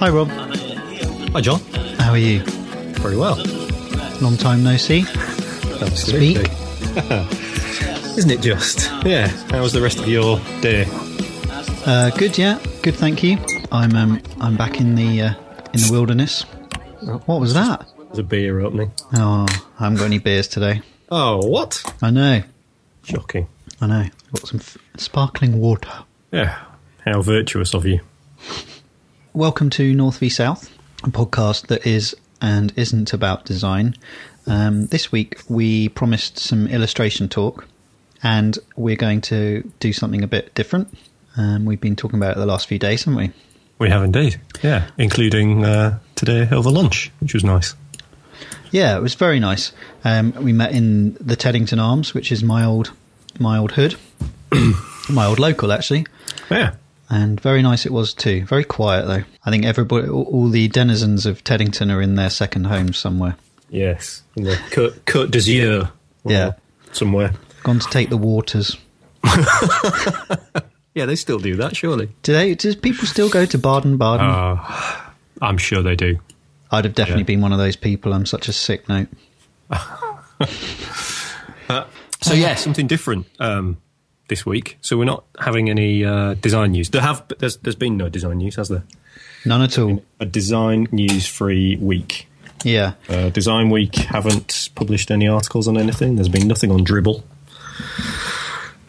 [0.00, 0.28] Hi, Rob.
[0.30, 1.60] Hi, John.
[1.98, 2.40] How are you?
[3.00, 3.36] Very well.
[4.20, 5.02] Long time no see.
[5.80, 6.40] Absolutely.
[8.16, 8.90] Isn't it just?
[9.04, 9.28] Yeah.
[9.50, 10.86] How was the rest of your day?
[11.86, 12.58] Uh, good, yeah.
[12.82, 13.38] Good, thank you.
[13.70, 15.34] I'm um, I'm back in the uh,
[15.72, 16.42] in the wilderness.
[17.26, 17.86] What was that?
[18.06, 18.92] There's a beer opening.
[19.14, 19.46] Oh,
[19.78, 20.82] I haven't got any beers today.
[21.10, 21.82] Oh, what?
[22.02, 22.42] I know,
[23.04, 23.48] Shocking.
[23.80, 24.06] I know.
[24.32, 26.04] Got some f- sparkling water.
[26.32, 26.58] Yeah.
[27.04, 28.00] How virtuous of you.
[29.32, 30.70] Welcome to North v South,
[31.04, 33.94] a podcast that is and isn't about design.
[34.46, 37.66] Um, this week we promised some illustration talk,
[38.22, 40.92] and we're going to do something a bit different.
[41.36, 43.30] Um, we've been talking about it the last few days, haven't we?
[43.78, 44.40] We have indeed.
[44.62, 44.90] Yeah.
[44.98, 47.74] Including uh, today over lunch, which was nice.
[48.72, 49.72] Yeah, it was very nice.
[50.04, 52.92] Um, we met in the Teddington Arms, which is my old
[53.38, 53.94] my old hood,
[55.08, 56.04] my old local actually,
[56.50, 56.74] Yeah.
[57.10, 58.44] And very nice it was too.
[58.46, 59.24] Very quiet though.
[59.44, 63.36] I think everybody, all, all the denizens of Teddington are in their second homes somewhere.
[63.68, 64.22] Yes.
[64.36, 65.90] In the Côte, Côte d'Azur.
[66.24, 66.52] Yeah.
[66.92, 67.32] Somewhere.
[67.62, 68.76] Gone to take the waters.
[70.94, 72.08] Yeah, they still do that, surely.
[72.22, 72.54] Do they?
[72.54, 74.26] Does people still go to Baden Baden?
[74.26, 75.00] Uh,
[75.40, 76.18] I'm sure they do.
[76.70, 77.26] I'd have definitely yeah.
[77.26, 78.12] been one of those people.
[78.12, 79.08] I'm such a sick note.
[82.22, 83.78] So yeah, something different um,
[84.30, 84.78] this week.
[84.80, 86.88] So we're not having any uh, design news.
[86.88, 88.84] There have there's there's been no design news, has there?
[89.44, 90.02] None at all.
[90.18, 92.26] A design news free week.
[92.64, 92.94] Yeah.
[93.08, 96.16] Uh, design week haven't published any articles on anything.
[96.16, 97.22] There's been nothing on Dribbble.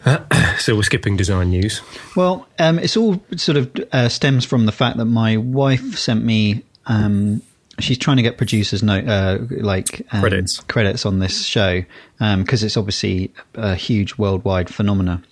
[0.58, 1.80] so we're skipping design news.
[2.16, 6.24] Well, um, it's all sort of uh, stems from the fact that my wife sent
[6.24, 6.64] me.
[6.86, 7.42] Um,
[7.78, 10.60] she's trying to get producers note uh, like um, Credits.
[10.60, 11.82] credits on this show
[12.18, 15.22] because it's obviously a huge worldwide phenomena.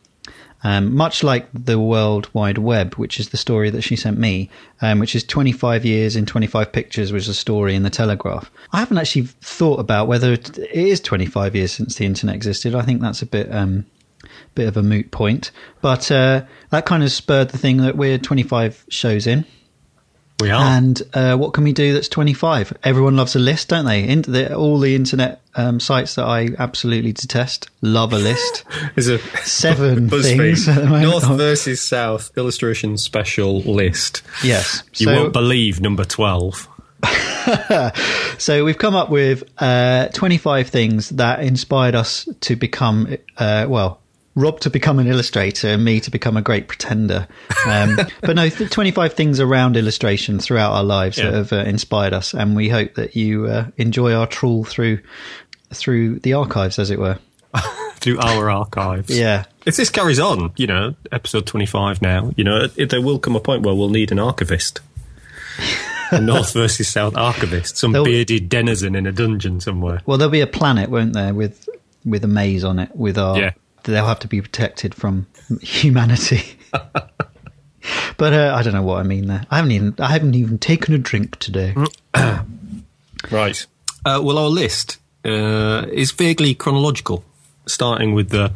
[0.62, 4.50] Um, much like the World Wide Web, which is the story that she sent me,
[4.82, 8.50] um, which is 25 years in 25 pictures, which is a story in the Telegraph.
[8.72, 12.74] I haven't actually thought about whether it is 25 years since the internet existed.
[12.74, 13.86] I think that's a bit um,
[14.54, 15.50] bit of a moot point.
[15.80, 19.46] But uh, that kind of spurred the thing that we're 25 shows in.
[20.40, 20.62] We are.
[20.62, 22.78] And uh, what can we do that's 25?
[22.84, 24.04] Everyone loves a list, don't they?
[24.08, 28.64] In- the, all the internet um, sites that I absolutely detest love a list.
[28.94, 31.00] There's a Seven things at the.
[31.00, 34.22] North versus South illustration special list.
[34.42, 34.82] yes.
[34.96, 36.68] You So- won't believe number twelve.
[38.38, 44.00] So we've come up with uh, 25 things that inspired us to become, uh, well,
[44.40, 47.28] Rob to become an illustrator and me to become a great pretender.
[47.66, 51.24] Um, but no, th- 25 things around illustration throughout our lives Yeah.
[51.30, 52.34] that have uh, inspired us.
[52.34, 55.00] And we hope that you uh, enjoy our trawl through
[55.72, 57.18] through the archives, as it were.
[57.96, 59.16] through our archives.
[59.16, 59.44] Yeah.
[59.66, 63.36] If this carries on, you know, episode 25 now, you know, it, there will come
[63.36, 64.80] a point where we'll need an archivist.
[66.10, 67.76] a North versus South archivist.
[67.76, 70.00] Some There'll- bearded denizen in a dungeon somewhere.
[70.06, 71.68] Well, there'll be a planet, won't there, with
[72.04, 72.94] with a maze on it.
[72.96, 73.52] With our, Yeah.
[73.84, 75.26] They'll have to be protected from
[75.60, 76.58] humanity.
[76.72, 79.44] but uh, I don't know what I mean there.
[79.50, 81.74] I haven't even I haven't even taken a drink today.
[83.30, 83.66] Right.
[84.04, 87.24] Uh, well, our list uh, is vaguely chronological,
[87.66, 88.52] starting with the,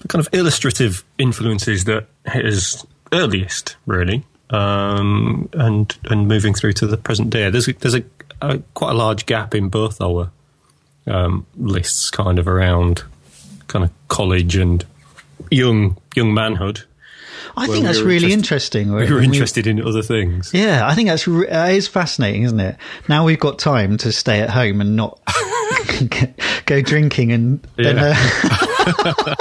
[0.00, 6.72] the kind of illustrative influences that hit us earliest, really, um, and and moving through
[6.74, 7.50] to the present day.
[7.50, 8.04] There's there's a,
[8.40, 10.30] a quite a large gap in both our
[11.06, 13.04] um, lists, kind of around
[13.70, 14.84] kind of college and
[15.50, 16.82] young young manhood.
[17.56, 18.92] I think that's we really interest- interesting.
[18.92, 20.52] We were interested in other things.
[20.52, 22.76] Yeah, I think that's re- that is fascinating, isn't it?
[23.08, 25.18] Now we've got time to stay at home and not
[26.66, 29.34] go drinking, and then, uh,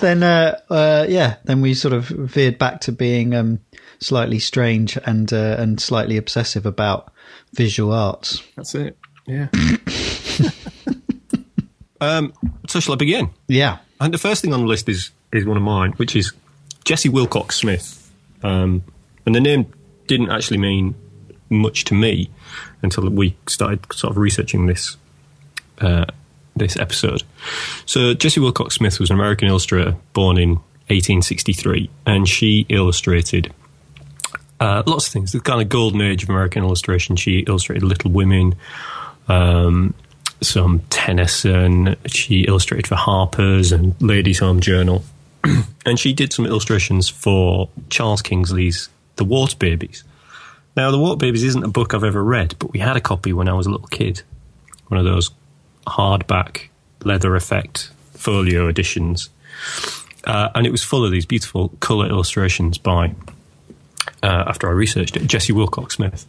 [0.00, 3.60] then uh, uh, yeah, then we sort of veered back to being um,
[4.00, 7.12] slightly strange and uh, and slightly obsessive about
[7.52, 8.42] visual arts.
[8.56, 8.96] That's it.
[9.26, 9.48] Yeah.
[12.00, 12.32] um,
[12.68, 13.30] so shall I begin?
[13.48, 16.32] Yeah, And the first thing on the list is is one of mine, which is
[16.84, 18.12] Jessie Willcox Smith.
[18.42, 18.84] Um,
[19.26, 19.72] and the name
[20.06, 20.94] didn't actually mean
[21.50, 22.30] much to me
[22.82, 24.96] until we started sort of researching this
[25.80, 26.04] uh,
[26.56, 27.22] this episode.
[27.86, 30.50] So Jessie Willcox Smith was an American illustrator born in
[30.88, 33.52] 1863, and she illustrated
[34.60, 35.32] uh, lots of things.
[35.32, 37.16] The kind of golden age of American illustration.
[37.16, 38.54] She illustrated Little Women,
[39.28, 39.94] um,
[40.44, 41.96] some Tennyson.
[42.06, 45.04] She illustrated for Harper's and Ladies' Home Journal,
[45.86, 50.04] and she did some illustrations for Charles Kingsley's The Water Babies.
[50.76, 53.32] Now, The Water Babies isn't a book I've ever read, but we had a copy
[53.32, 54.22] when I was a little kid.
[54.88, 55.30] One of those
[55.86, 56.68] hardback
[57.04, 59.30] leather effect folio editions.
[60.24, 63.14] Uh, and it was full of these beautiful colour illustrations by
[64.22, 66.26] uh, after I researched it, Jessie Willcox Smith,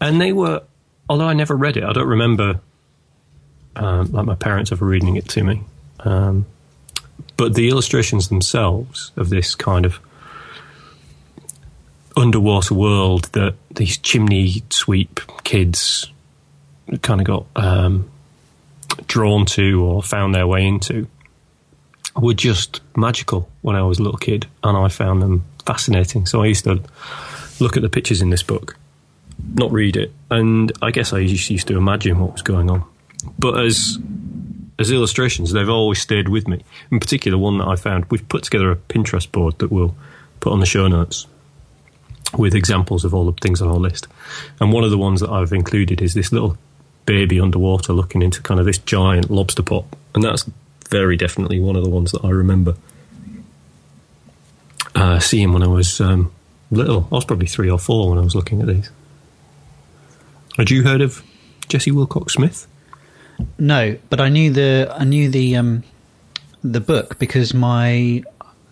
[0.00, 0.62] and they were.
[1.10, 2.60] Although I never read it, I don't remember
[3.78, 5.62] um, like my parents ever reading it to me.
[6.00, 6.46] Um,
[7.36, 10.00] but the illustrations themselves of this kind of
[12.16, 16.10] underwater world that these chimney sweep kids
[17.02, 18.10] kind of got um,
[19.06, 21.06] drawn to or found their way into
[22.16, 26.26] were just magical when I was a little kid, and I found them fascinating.
[26.26, 26.82] So I used to
[27.60, 28.76] look at the pictures in this book,
[29.54, 32.84] not read it, and I guess I just used to imagine what was going on.
[33.38, 33.98] But as
[34.78, 36.62] as illustrations, they've always stayed with me.
[36.90, 39.94] In particular, one that I found, we've put together a Pinterest board that we'll
[40.38, 41.26] put on the show notes
[42.36, 44.06] with examples of all the things on our list.
[44.60, 46.56] And one of the ones that I've included is this little
[47.06, 49.84] baby underwater looking into kind of this giant lobster pot.
[50.14, 50.48] And that's
[50.90, 52.76] very definitely one of the ones that I remember
[54.94, 56.30] uh, seeing when I was um,
[56.70, 57.08] little.
[57.10, 58.90] I was probably three or four when I was looking at these.
[60.56, 61.24] Had you heard of
[61.68, 62.67] Jessie Willcox Smith?
[63.58, 65.82] No, but I knew the I knew the um,
[66.62, 68.22] the book because my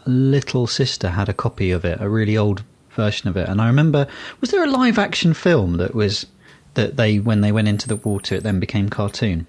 [0.07, 3.67] little sister had a copy of it, a really old version of it, and I
[3.67, 4.07] remember
[4.41, 6.27] was there a live action film that was
[6.75, 9.47] that they when they went into the water it then became cartoon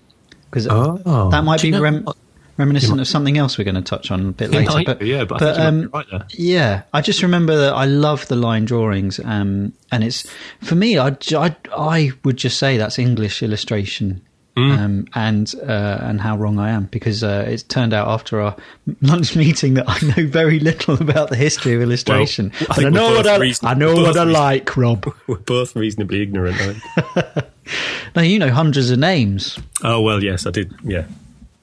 [0.50, 1.30] because Oh.
[1.32, 2.16] that might be you know rem- what-
[2.58, 4.72] reminiscent of something else we're going to touch on a bit later.
[4.72, 6.26] might but, yeah, but I think um, right there.
[6.32, 10.26] yeah, I just remember that I love the line drawings, um, and it's
[10.62, 10.98] for me.
[10.98, 14.22] I, I I would just say that's English illustration,
[14.58, 14.78] Mm.
[14.80, 18.56] um, and uh, and how wrong I am because uh, it's turned out after our
[19.02, 22.52] lunch meeting that I know very little about the history of illustration.
[22.70, 25.14] I I know what I, reason- I know both what I like, Rob.
[25.28, 26.58] We're both reasonably ignorant.
[26.60, 26.74] I
[27.12, 27.46] think.
[28.16, 29.60] Now you know hundreds of names.
[29.84, 30.74] oh well, yes, I did.
[30.84, 31.06] Yeah,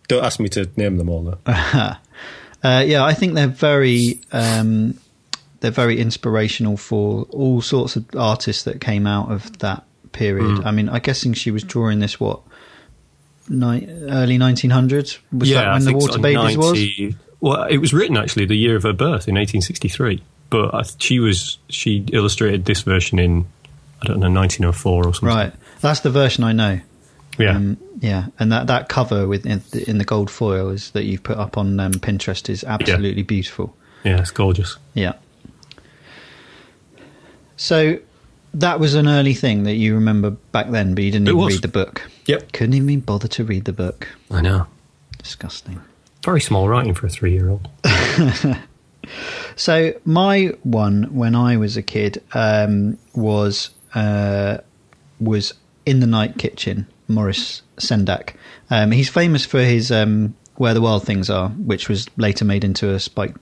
[0.06, 1.38] don't ask me to name them all though.
[2.62, 4.98] Uh, yeah, I think they're very um,
[5.60, 10.58] they're very inspirational for all sorts of artists that came out of that period.
[10.58, 10.66] Hmm.
[10.66, 12.40] I mean, I'm guessing she was drawing this what
[13.48, 17.14] ni- early 1900s was yeah, that when the Water Babies was?
[17.40, 21.18] Well, it was written actually the year of her birth in 1863, but I, she
[21.20, 23.46] was she illustrated this version in
[24.02, 25.28] I don't know 1904 or something.
[25.28, 26.80] Right, that's the version I know.
[27.38, 27.56] Yeah.
[27.56, 31.04] Um, yeah, and that, that cover with in the, in the gold foil is that
[31.04, 33.74] you've put up on um, Pinterest is absolutely beautiful.
[34.04, 34.76] yeah, it's gorgeous.
[34.94, 35.14] Yeah.
[37.56, 37.98] So
[38.54, 41.44] that was an early thing that you remember back then, but you didn't It even
[41.44, 41.54] was.
[41.54, 42.02] read the book.
[42.26, 42.52] Yep.
[42.52, 44.08] Couldn't even bother to read the book.
[44.30, 44.66] I know.
[45.18, 45.80] Disgusting.
[46.24, 47.68] Very small writing for a three-year-old.
[49.56, 54.58] So my one when I was a kid um, was uh,
[55.20, 55.54] was
[55.86, 56.86] in the night kitchen.
[57.06, 58.30] Maurice Sendak.
[58.70, 62.64] Um, he's famous for his um, Where the Wild Things Are, which was later made
[62.64, 63.34] into a Spike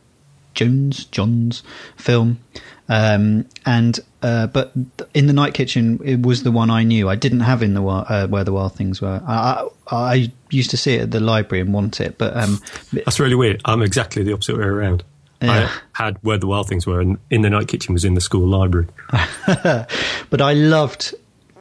[0.54, 1.62] Jonze Johns
[1.96, 2.40] film.
[2.88, 4.72] Um, and uh, but
[5.14, 7.08] in the night kitchen, it was the one I knew.
[7.08, 9.20] I didn't have in the uh, Where the Wild Things Were.
[9.26, 12.60] I, I, I used to see it at the library and want it, but um,
[12.92, 13.60] That's really weird.
[13.64, 15.02] I'm exactly the opposite way around.
[15.40, 15.68] Yeah.
[15.68, 18.20] I had where the wild things were, and in the night kitchen was in the
[18.20, 18.86] school library.
[19.10, 21.14] but I loved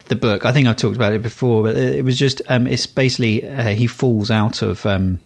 [0.06, 0.46] the book.
[0.46, 3.70] I think I've talked about it before, but it was just um, it's basically uh,
[3.70, 5.20] he falls out of um,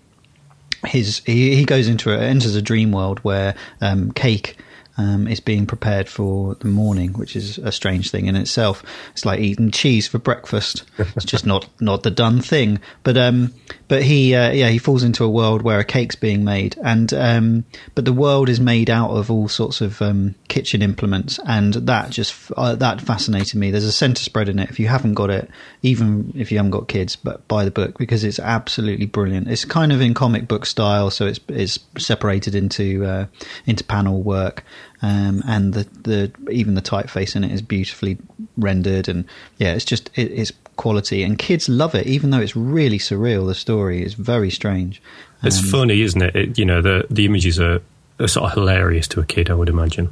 [0.86, 4.58] his he, he goes into a, enters a dream world where um, cake.
[4.97, 8.81] Um, is being prepared for the morning, which is a strange thing in itself.
[9.12, 10.83] It's like eating cheese for breakfast.
[10.97, 12.80] It's just not not the done thing.
[13.04, 13.54] But um,
[13.87, 17.13] but he uh, yeah he falls into a world where a cake's being made, and
[17.13, 21.73] um, but the world is made out of all sorts of um, kitchen implements, and
[21.73, 23.71] that just uh, that fascinated me.
[23.71, 24.69] There's a centre spread in it.
[24.69, 25.49] If you haven't got it,
[25.81, 29.47] even if you haven't got kids, but buy the book because it's absolutely brilliant.
[29.47, 33.25] It's kind of in comic book style, so it's it's separated into uh,
[33.65, 34.63] into panel work.
[35.01, 38.18] Um, and the, the even the typeface in it is beautifully
[38.57, 39.25] rendered, and
[39.57, 43.48] yeah, it's just it, it's quality, and kids love it, even though it's really surreal.
[43.48, 45.02] The story is very strange.
[45.44, 46.36] It's Um, funny, isn't it?
[46.36, 46.58] it?
[46.60, 47.82] You know, the the images are,
[48.20, 50.10] are sort of hilarious to a kid, I would imagine.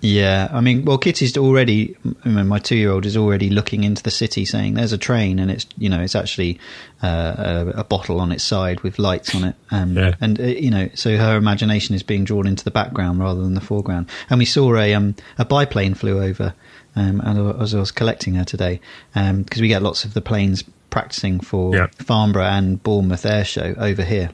[0.00, 1.96] Yeah, I mean, well, Kitty's already.
[2.24, 5.50] I mean, my two-year-old is already looking into the city, saying, "There's a train," and
[5.50, 6.60] it's you know, it's actually
[7.02, 7.34] uh,
[7.74, 10.14] a, a bottle on its side with lights on it, um, Yeah.
[10.20, 13.54] and uh, you know, so her imagination is being drawn into the background rather than
[13.54, 14.06] the foreground.
[14.30, 16.54] And we saw a um, a biplane flew over,
[16.98, 18.80] um, and I- as I was collecting her today,
[19.14, 21.86] because we get lots of the planes practicing for Yeah.
[21.98, 24.30] Farnborough and Bournemouth Air Show over here.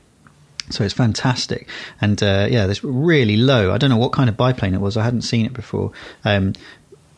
[0.71, 1.69] So it's fantastic,
[2.01, 3.71] and uh, yeah, this really low.
[3.73, 4.97] I don't know what kind of biplane it was.
[4.97, 5.93] I hadn't seen it before,
[6.25, 6.55] um,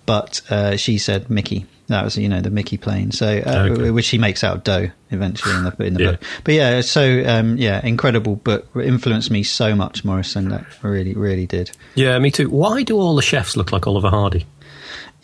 [0.05, 1.67] but uh, she said Mickey.
[1.89, 3.13] That was you know the Mickey plane.
[3.13, 3.91] So uh, Okay.
[3.93, 6.11] which she makes out of dough eventually in the in the Yeah.
[6.13, 6.23] book.
[6.43, 8.67] But yeah, so um, yeah, incredible book.
[8.75, 11.71] Influenced me so much, Maurice, and that really really did.
[11.95, 12.51] Yeah, me too.
[12.51, 14.45] Why do all the chefs look like Oliver Hardy?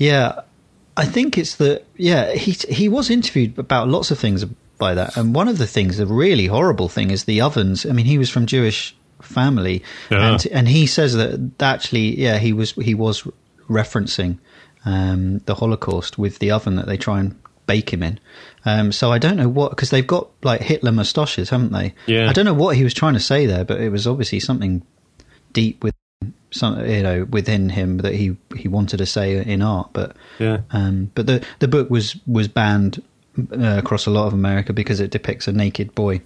[0.03, 0.41] Yeah,
[0.97, 4.45] I think it's the yeah he he was interviewed about lots of things
[4.79, 7.87] by that, and one of the things, the really horrible thing, is the ovens.
[7.87, 10.33] I mean, he was from Jewish family, Yeah.
[10.33, 13.23] and and he says that actually, yeah, he was he was
[13.69, 14.39] referencing
[14.85, 18.19] um, the Holocaust with the oven that they try and bake him in.
[18.65, 21.95] Um, so I don't know what because they've got like Hitler moustaches, haven't they?
[22.07, 22.29] Yeah.
[22.29, 24.83] I don't know what he was trying to say there, but it was obviously something
[25.53, 25.95] deep with
[26.53, 30.17] some you know within him that he he wanted to say in art, but.
[30.39, 30.61] Yeah.
[30.71, 33.03] Um, but the the book was was banned
[33.39, 36.21] uh, across a lot of America because it depicts a naked boy.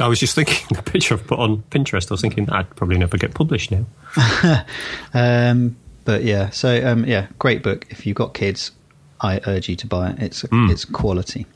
[0.00, 2.10] I was just thinking the picture I've put on Pinterest.
[2.10, 3.84] I was thinking I'd probably never get published now.
[5.14, 7.86] Um, but yeah, so um, yeah, great book.
[7.90, 8.72] If you've got kids,
[9.20, 10.22] I urge you to buy it.
[10.22, 11.46] It's it's quality.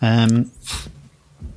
[0.00, 0.50] Um,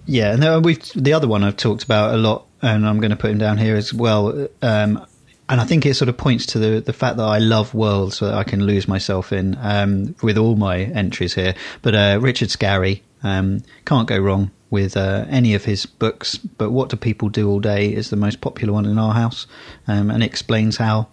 [0.05, 3.17] yeah, and we've the other one I've talked about a lot, and I'm going to
[3.17, 4.47] put him down here as well.
[4.61, 5.05] Um,
[5.49, 8.19] and I think it sort of points to the the fact that I love worlds
[8.19, 11.55] that I can lose myself in um, with all my entries here.
[11.81, 16.37] But uh, Richard Scarry um, can't go wrong with uh, any of his books.
[16.37, 19.47] But what do people do all day is the most popular one in our house,
[19.87, 21.07] um, and it explains how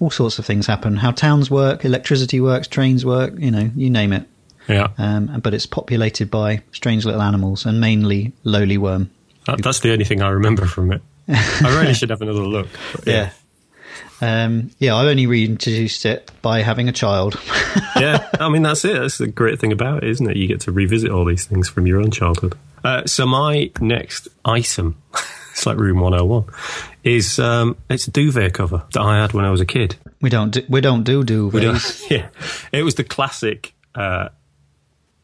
[0.00, 3.88] all sorts of things happen, how towns work, electricity works, trains work, you know, you
[3.88, 4.28] name it.
[4.68, 4.88] Yeah.
[4.98, 9.10] Um, but it's populated by strange little animals and mainly lowly worm.
[9.46, 11.02] That, that's the only thing I remember from it.
[11.28, 12.68] I really should have another look.
[12.94, 13.30] but Yeah.
[14.22, 17.38] Um, yeah, I only reintroduced it by having a child.
[17.96, 18.94] yeah, I mean that's it.
[19.00, 20.36] That's the great thing about it, isn't it?
[20.36, 22.56] You get to revisit all these things from your own childhood.
[22.84, 24.96] Uh, so my next item,
[25.50, 26.44] it's like Room One Hundred One,
[27.02, 29.96] is um, it's a duvet cover that I had when I was a kid.
[30.20, 31.52] we don't do, we don't do duvets.
[31.52, 32.28] We don't- yeah,
[32.70, 34.28] it was the classic uh,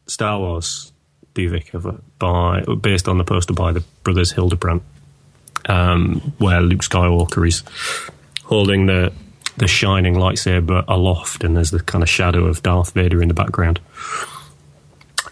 [0.07, 0.91] Star Wars
[1.33, 4.83] duvet cover by based on the poster by the brothers Hildebrandt,
[5.67, 7.63] um, where Luke Skywalker is
[8.49, 9.13] holding the
[9.57, 13.33] the shining lightsaber aloft, and there's the kind of shadow of Darth Vader in the
[13.33, 13.79] background.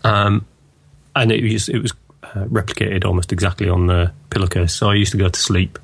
[0.04, 0.46] Um,
[1.16, 1.94] and it was it was
[2.24, 4.74] uh, replicated almost exactly on the pillowcase.
[4.74, 5.80] So I used to go to sleep,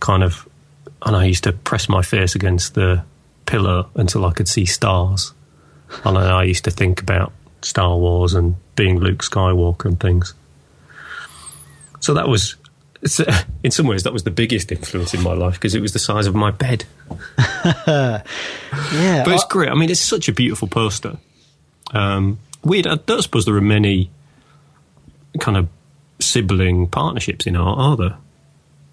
[0.00, 0.48] kind of,
[1.02, 3.02] and I used to press my face against the
[3.46, 5.32] pillow until I could see stars.
[6.04, 7.32] And I used to think about
[7.62, 10.34] Star Wars and being Luke Skywalker and things.
[12.00, 12.54] So that was,
[13.02, 15.80] it's, uh, in some ways, that was the biggest influence in my life because it
[15.80, 16.84] was the size of my bed.
[17.86, 18.22] yeah,
[19.24, 19.68] But it's great.
[19.70, 21.16] I mean, it's such a beautiful poster.
[21.92, 22.86] Um, weird.
[22.86, 24.10] I don't suppose there are many
[25.40, 25.68] kind of
[26.20, 28.16] sibling partnerships in art, are there?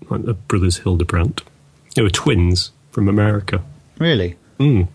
[0.09, 1.41] Like the brothers Hildebrandt.
[1.95, 3.63] They were twins from America.
[3.97, 4.35] really.
[4.59, 4.87] Mm.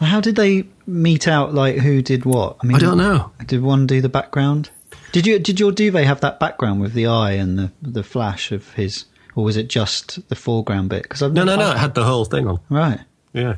[0.00, 1.52] How did they meet out?
[1.54, 2.56] Like who did what?
[2.62, 3.32] I mean, I don't know.
[3.46, 4.70] Did one do the background?
[5.12, 8.52] Did you did your duvet have that background with the eye and the the flash
[8.52, 11.02] of his, or was it just the foreground bit?
[11.02, 11.70] Because No, no, no.
[11.72, 12.60] It had the whole thing on.
[12.68, 13.00] right.
[13.32, 13.56] Yeah.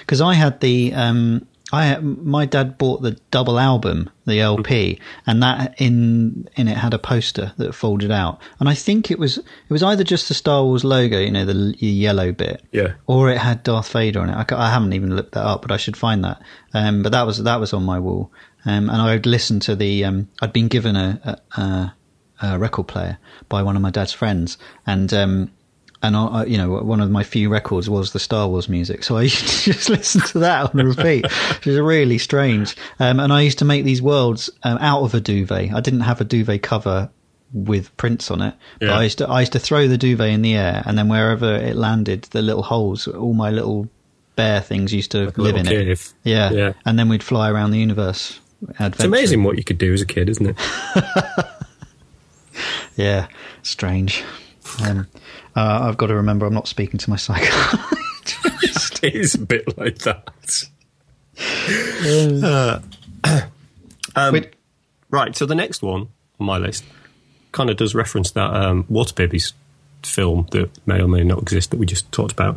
[0.00, 1.46] because I had the um,
[1.76, 6.94] I my dad bought the double album, the LP, and that in in it had
[6.94, 10.34] a poster that folded out, and I think it was it was either just the
[10.34, 12.94] Star Wars logo, you know, the yellow bit, Yeah.
[13.06, 14.34] or it had Darth Vader on it.
[14.52, 16.40] I, I haven't even looked that up, but I should find that.
[16.74, 18.30] Um, but that was that was on my wall,
[18.64, 20.04] um, and I would listen to the.
[20.04, 21.94] Um, I'd been given a, a, a,
[22.42, 23.18] a record player
[23.48, 25.50] by one of my dad's friends, and um,
[26.02, 29.04] and I, I- you know one of my few records was the Star Wars music,
[29.04, 32.76] so I used to just listen to that on repeat, which is really strange.
[32.98, 35.72] Um, and I used to make these worlds um, out of a duvet.
[35.74, 37.10] I didn't have a duvet cover
[37.52, 38.98] with prints on it, but Yeah.
[38.98, 41.54] I used to I used to throw the duvet in the air, and then wherever
[41.54, 43.88] it landed, the little holes, all my little
[44.34, 46.12] bear things used to Like live in little it.
[46.24, 46.50] Yeah.
[46.50, 46.72] Yeah.
[46.84, 48.38] and then we'd fly around the universe.
[48.80, 50.56] It's amazing what you could do as a kid, isn't it?
[52.96, 53.26] Yeah,
[53.62, 54.24] strange.
[54.82, 55.06] Um,
[55.56, 59.02] uh, I've got to remember I'm not speaking to my psychiatrist.
[59.02, 60.62] it is a bit like that.
[62.44, 62.80] Uh,
[64.16, 64.54] um, Wait.
[65.10, 66.08] right, so the next one
[66.38, 66.84] on my list
[67.52, 69.54] kind of does reference that um, Water Babies
[70.02, 72.56] film that may or may not exist that we just talked about,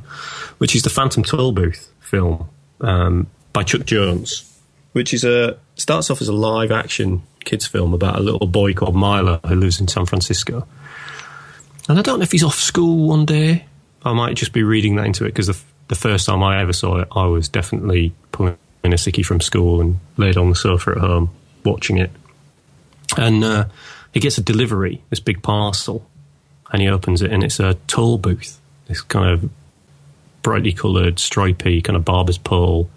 [0.60, 2.50] which is the Phantom Tollbooth film
[2.82, 4.60] um, by Chuck Jones,
[4.92, 8.74] which is a starts off as a live action kids film about a little boy
[8.74, 10.68] called Milo who lives in San Francisco.
[11.90, 13.66] And I don't know if he's off school one day.
[14.04, 16.72] I might just be reading that into it because the, the first time I ever
[16.72, 20.92] saw it, I was definitely pulling a sickie from school and laid on the sofa
[20.92, 21.32] at home
[21.66, 22.12] watching it.
[23.18, 23.66] And uh,
[24.14, 26.08] he gets a delivery, this big parcel,
[26.72, 29.50] and he opens it, and it's a toll booth, this kind of
[30.44, 32.90] brightly coloured, stripy, kind of barber's pole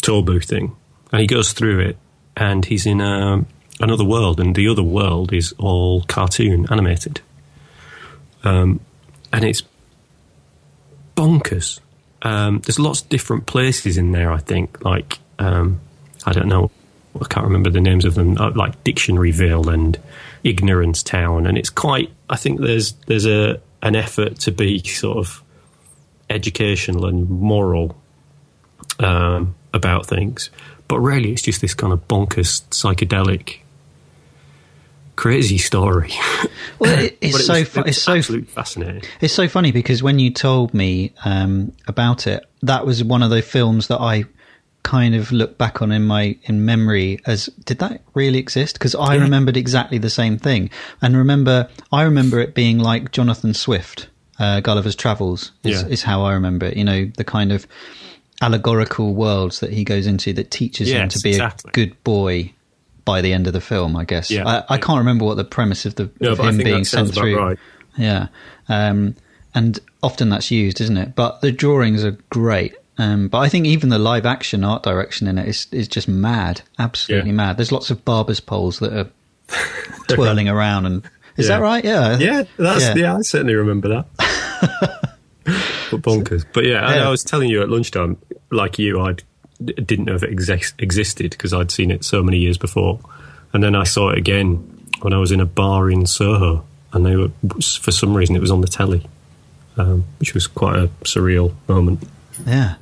[0.00, 0.74] toll booth thing.
[1.10, 1.96] And he goes through it,
[2.36, 3.46] and he's in um
[3.80, 7.20] another world, and the other world is all cartoon animated.
[8.44, 8.80] Um,
[9.32, 9.62] and it's
[11.16, 11.80] bonkers.
[12.22, 14.32] um, there's lots of different places in there.
[14.32, 15.80] I think, like um,
[16.24, 16.70] I don't know,
[17.20, 19.98] I can't remember the names of them, uh, like Dictionaryville and
[20.44, 22.10] Ignorance Town, and it's quite.
[22.28, 25.42] I think there's there's a an effort to be sort of
[26.30, 27.96] educational and moral
[29.00, 30.50] um, about things,
[30.88, 33.58] but really it's just this kind of bonkers psychedelic
[35.22, 36.12] crazy story.
[36.78, 39.02] Well, it, it's so was- fu- it's so absolutely fascinating.
[39.20, 43.30] It's so funny because when you told me um, about it, that was one of
[43.30, 44.24] the films that I
[44.82, 48.74] kind of look back on in my in memory as did that really exist?
[48.74, 49.22] Because I Yeah.
[49.22, 54.08] remembered exactly the same thing, and remember I remember it being like Jonathan Swift,
[54.40, 55.88] uh, Gulliver's Travels is, Yeah.
[55.88, 56.76] is how I remember it.
[56.76, 57.64] You know the kind of
[58.40, 61.68] allegorical worlds that he goes into that teaches him to be exactly.
[61.68, 62.52] a good boy.
[63.04, 64.30] By the end of the film, I guess.
[64.30, 64.46] Yeah.
[64.46, 67.36] I, I can't remember what the premise of the No, of him being sent through.
[67.36, 67.58] right.
[67.98, 68.28] Yeah.
[68.68, 69.16] Um,
[69.54, 71.14] and often that's used, isn't it?
[71.16, 72.74] But the drawings are great.
[72.98, 76.06] Um, but I think even the live action art direction in it is, is just
[76.08, 76.62] mad.
[76.78, 77.36] Absolutely Yeah.
[77.36, 77.56] mad.
[77.56, 79.10] There's lots of barber's poles that are
[80.08, 80.86] twirling around.
[80.86, 81.02] And
[81.36, 81.56] is Yeah.
[81.56, 81.84] that right?
[81.84, 82.18] Yeah.
[82.18, 82.94] Yeah, that's Yeah.
[82.94, 83.16] yeah.
[83.16, 84.06] I certainly remember that.
[85.90, 86.44] but bonkers.
[86.52, 87.06] But yeah, Yeah.
[87.06, 88.16] I was telling you at lunchtime,
[88.50, 89.00] like you,
[89.66, 92.98] Didn't know if it exis- existed because I'd seen it so many years before,
[93.52, 94.56] and then I saw it again
[95.00, 98.40] when I was in a bar in Soho, and they were for some reason it
[98.40, 99.06] was on the telly,
[99.76, 102.02] um, which was quite a surreal moment.
[102.46, 102.74] Yeah.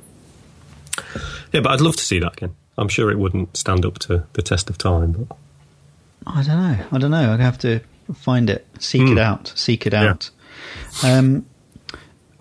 [1.51, 2.55] Yeah, but I'd love to see that again.
[2.77, 5.11] I'm sure it wouldn't stand up to the test of time.
[5.27, 5.37] But
[6.27, 6.85] I don't know.
[6.91, 7.33] I don't know.
[7.33, 7.81] I'd have to
[8.13, 9.13] find it, seek Hmm.
[9.13, 10.29] it out, seek it out.
[11.03, 11.45] Um,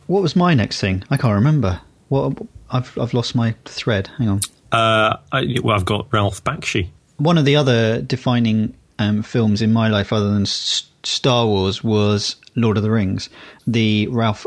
[0.07, 1.03] what was my next thing?
[1.11, 1.81] I can't remember.
[2.09, 2.37] What
[2.71, 4.09] I've I've lost my thread.
[4.19, 4.41] Hang on.
[4.73, 6.89] uh, I, well, I've got Ralph Bakshi.
[7.19, 11.83] one of the other defining um, films in my life, other than S- Star Wars,
[11.83, 13.29] was Lord of the Rings.
[13.67, 14.47] The Ralph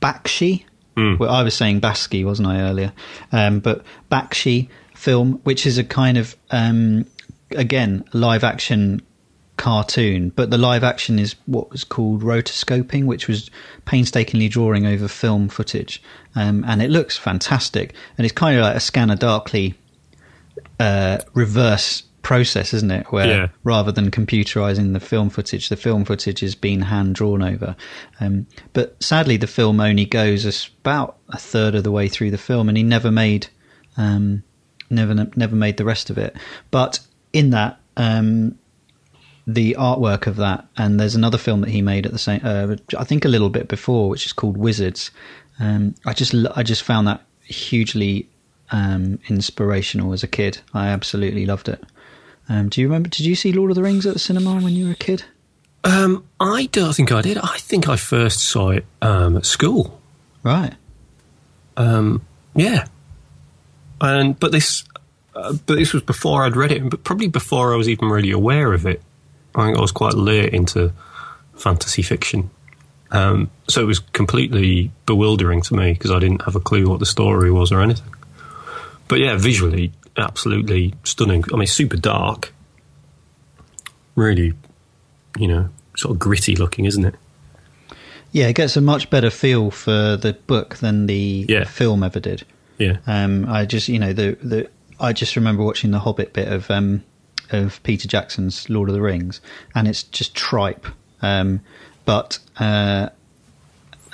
[0.00, 0.64] Bakshi.
[0.98, 2.90] Well, I was saying Basky, wasn't I earlier?
[3.30, 7.04] Um, but Bakshi film, which is a kind of um,
[7.50, 9.02] again live action
[9.56, 13.50] cartoon, but the live action is what was called rotoscoping, which was
[13.84, 16.02] painstakingly drawing over film footage,
[16.34, 17.94] um, and it looks fantastic.
[18.16, 19.74] And it's kind of like a Scanner Darkly
[20.78, 23.06] uh, reverse process, isn't it?
[23.12, 23.48] Where Yeah.
[23.62, 27.76] rather than computerizing the film footage, the film footage is being hand drawn over.
[28.20, 32.38] Um, but sadly, the film only goes about a third of the way through the
[32.38, 33.46] film, and he never made
[33.96, 34.42] um,
[34.90, 36.36] never never made the rest of it.
[36.70, 37.00] But
[37.32, 37.80] in that.
[37.98, 38.58] Um,
[39.46, 42.76] the artwork of that, and there's another film that he made at the same, uh,
[42.98, 45.10] I think a little bit before, which is called Wizards.
[45.60, 48.28] Um, I just, I just found that hugely
[48.70, 50.58] um, inspirational as a kid.
[50.74, 51.82] I absolutely loved it.
[52.48, 53.08] Um, do you remember?
[53.08, 55.24] Did you see Lord of the Rings at the cinema when you were a kid?
[55.84, 57.38] Um, I don't think I did.
[57.38, 60.00] I think I first saw it um, at school.
[60.42, 60.74] Right.
[61.76, 62.86] Um, yeah,
[64.00, 64.84] and but this,
[65.34, 68.30] uh, but this was before I'd read it, but probably before I was even really
[68.30, 69.02] aware of it.
[69.56, 70.92] I think I was quite late into
[71.54, 72.50] fantasy fiction,
[73.10, 76.98] um, so it was completely bewildering to me because I didn't have a clue what
[77.00, 78.12] the story was or anything.
[79.08, 81.44] But yeah, visually, absolutely stunning.
[81.52, 82.52] I mean, super dark,
[84.14, 84.54] really,
[85.38, 87.14] you know, sort of gritty looking, isn't it?
[88.32, 91.64] Yeah, it gets a much better feel for the book than the Yeah.
[91.64, 92.44] film ever did.
[92.78, 94.68] Yeah, Um, I just, you know, the the
[95.00, 97.02] I just remember watching the Hobbit bit of um,
[97.52, 99.40] of Peter Jackson's Lord of the Rings,
[99.74, 100.86] and it's just tripe.
[101.22, 101.60] Um,
[102.04, 103.08] but uh,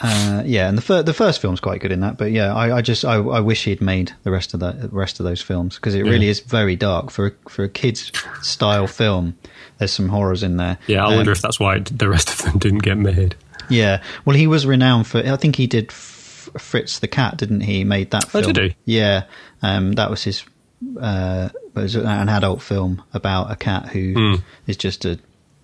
[0.00, 2.16] uh, yeah, and the fir- the first film's quite good in that.
[2.18, 4.88] But yeah, I, I just I, I wish he'd made the rest of the, the
[4.88, 6.30] rest of those films because it really Yeah.
[6.32, 8.10] is very dark for a, for a kids
[8.42, 9.36] style film.
[9.78, 10.78] There's some horrors in there.
[10.86, 11.04] yeah.
[11.04, 13.36] I Um, wonder if that's why the rest of them didn't get made.
[13.68, 14.02] yeah.
[14.24, 15.18] Well, he was renowned for.
[15.18, 17.78] I think he did F- Fritz the Cat, didn't he?
[17.78, 18.52] He Made that Oh, film.
[18.54, 18.76] did he?
[18.96, 19.24] Yeah.
[19.62, 20.42] Um, that was his.
[21.00, 25.18] Uh, it was an adult film about a cat who is just a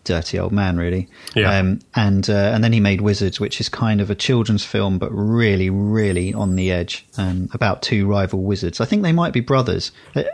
[0.04, 1.08] dirty old man, really.
[1.36, 1.58] Yeah.
[1.58, 4.98] Um, and uh, and then he made Wizards, which is kind of a children's film,
[4.98, 7.06] but really, really on the edge.
[7.18, 8.80] Um, about two rival wizards.
[8.80, 9.92] I think they might be brothers.
[10.16, 10.24] Uh,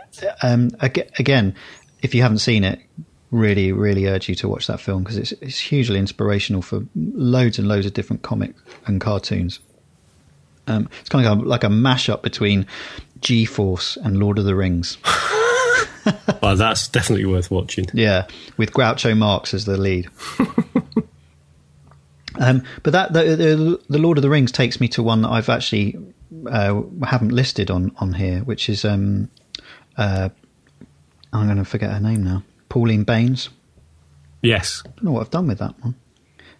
[0.41, 1.55] Um, again,
[2.01, 2.79] if you haven't seen it,
[3.31, 7.59] really, really urge you to watch that film because it's it's hugely inspirational for loads
[7.59, 9.59] and loads of different comics and cartoons.
[10.67, 12.65] Um, it's kind of like a mashup between
[13.21, 14.97] G Force and Lord of the Rings.
[16.41, 17.87] Well, that's definitely worth watching.
[17.93, 20.07] Yeah, with Groucho Marx as the lead.
[22.39, 25.29] um, but that the, the, the Lord of the Rings takes me to one that
[25.29, 25.97] I've actually
[26.47, 29.31] uh, haven't listed on on here, which is um,
[29.97, 30.29] uh,
[31.33, 32.43] I'm going to forget her name now.
[32.69, 33.49] Pauline Baynes.
[34.41, 34.83] Yes.
[34.85, 35.95] I don't know what I've done with that one.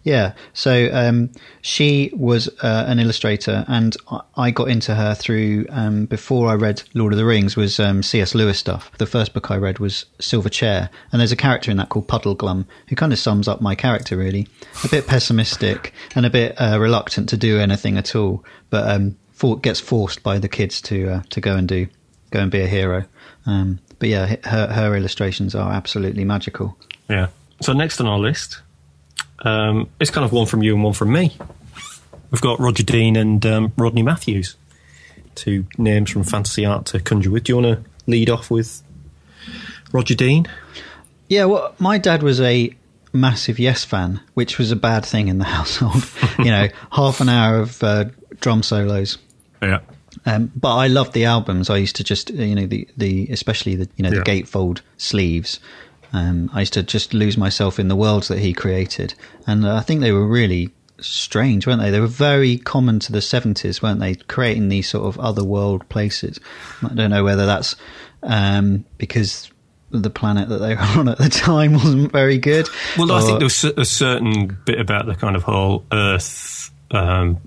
[0.06, 0.34] Yeah.
[0.52, 1.30] So um,
[1.62, 3.96] she was uh, an illustrator, and
[4.36, 8.04] I- got into her through um, before I read Lord of the Rings was um,
[8.04, 8.32] C.S.
[8.32, 8.90] Lewis stuff.
[8.98, 12.06] The first book I read was Silver Chair, and there's a character in that called
[12.06, 14.46] Puddleglum who kind of sums up my character really.
[14.84, 19.16] A bit pessimistic and a bit uh, reluctant to do anything at all, but um,
[19.32, 21.88] for- gets forced by the kids to uh, to go and do
[22.30, 23.04] go and be a hero.
[23.44, 26.78] Um, but yeah, her her illustrations are absolutely magical.
[27.10, 27.26] Yeah.
[27.60, 28.60] So next on our list,
[29.40, 31.36] um, it's kind of one from you and one from me.
[32.30, 34.56] We've got Roger Dean and um, Rodney Matthews,
[35.34, 37.44] two names from fantasy art to conjure with.
[37.44, 38.82] Do you want to lead off with
[39.92, 40.46] Roger Dean?
[41.28, 42.70] Yeah, well, my dad was a
[43.12, 46.04] massive Yes fan, which was a bad thing in the household.
[46.38, 48.06] you know, half an hour of uh,
[48.40, 49.18] drum solos.
[49.62, 49.80] Yeah.
[50.24, 51.70] Um, but I loved the albums.
[51.70, 54.18] I used to just, you know, the, the especially the you know Yeah.
[54.18, 55.60] the gatefold sleeves.
[56.12, 59.14] Um, I used to just lose myself in the worlds that he created,
[59.46, 61.90] and I think they were really strange, weren't they?
[61.90, 64.14] They were very common to the seventies, weren't they?
[64.14, 66.40] Creating these sort of other world places.
[66.82, 67.76] I don't know whether that's
[68.22, 69.50] um, because
[69.90, 72.68] the planet that they were on at the time wasn't very good.
[72.98, 77.38] Well, I think there was a certain bit about the kind of whole Earth um,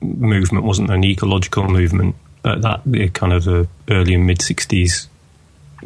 [0.00, 5.06] movement wasn't an ecological movement at that the kind of the early and mid '60s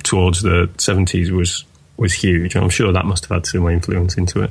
[0.03, 1.65] towards the '70s was
[1.97, 2.55] was huge.
[2.55, 4.51] And I'm sure that must have had some influence into it.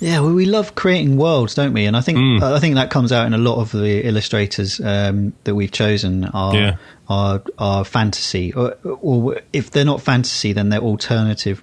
[0.00, 1.84] Yeah, well, we love creating worlds, don't we?
[1.86, 2.42] And I think Mm.
[2.42, 6.24] I think that comes out in a lot of the illustrators um, that we've chosen
[6.24, 6.76] are Yeah.
[7.08, 11.62] are are fantasy, or, or if they're not fantasy, then they're alternative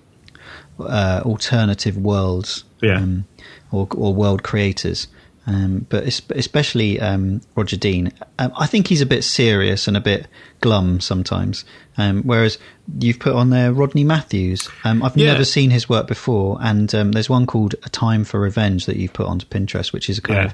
[0.79, 2.99] uh, alternative worlds, Yeah.
[2.99, 3.25] um,
[3.71, 5.07] or or world creators.
[5.45, 10.01] Um, but especially um, Roger Dean, um, I think he's a bit serious and a
[10.01, 10.27] bit
[10.61, 11.65] glum sometimes.
[11.97, 12.57] Um, whereas
[12.99, 14.69] you've put on there Rodney Matthews.
[14.85, 15.33] Um, I've Yeah.
[15.33, 18.95] never seen his work before, and um, there's one called "A Time for Revenge" that
[18.95, 20.45] you've put onto Pinterest, which is a kind Yeah.
[20.45, 20.53] of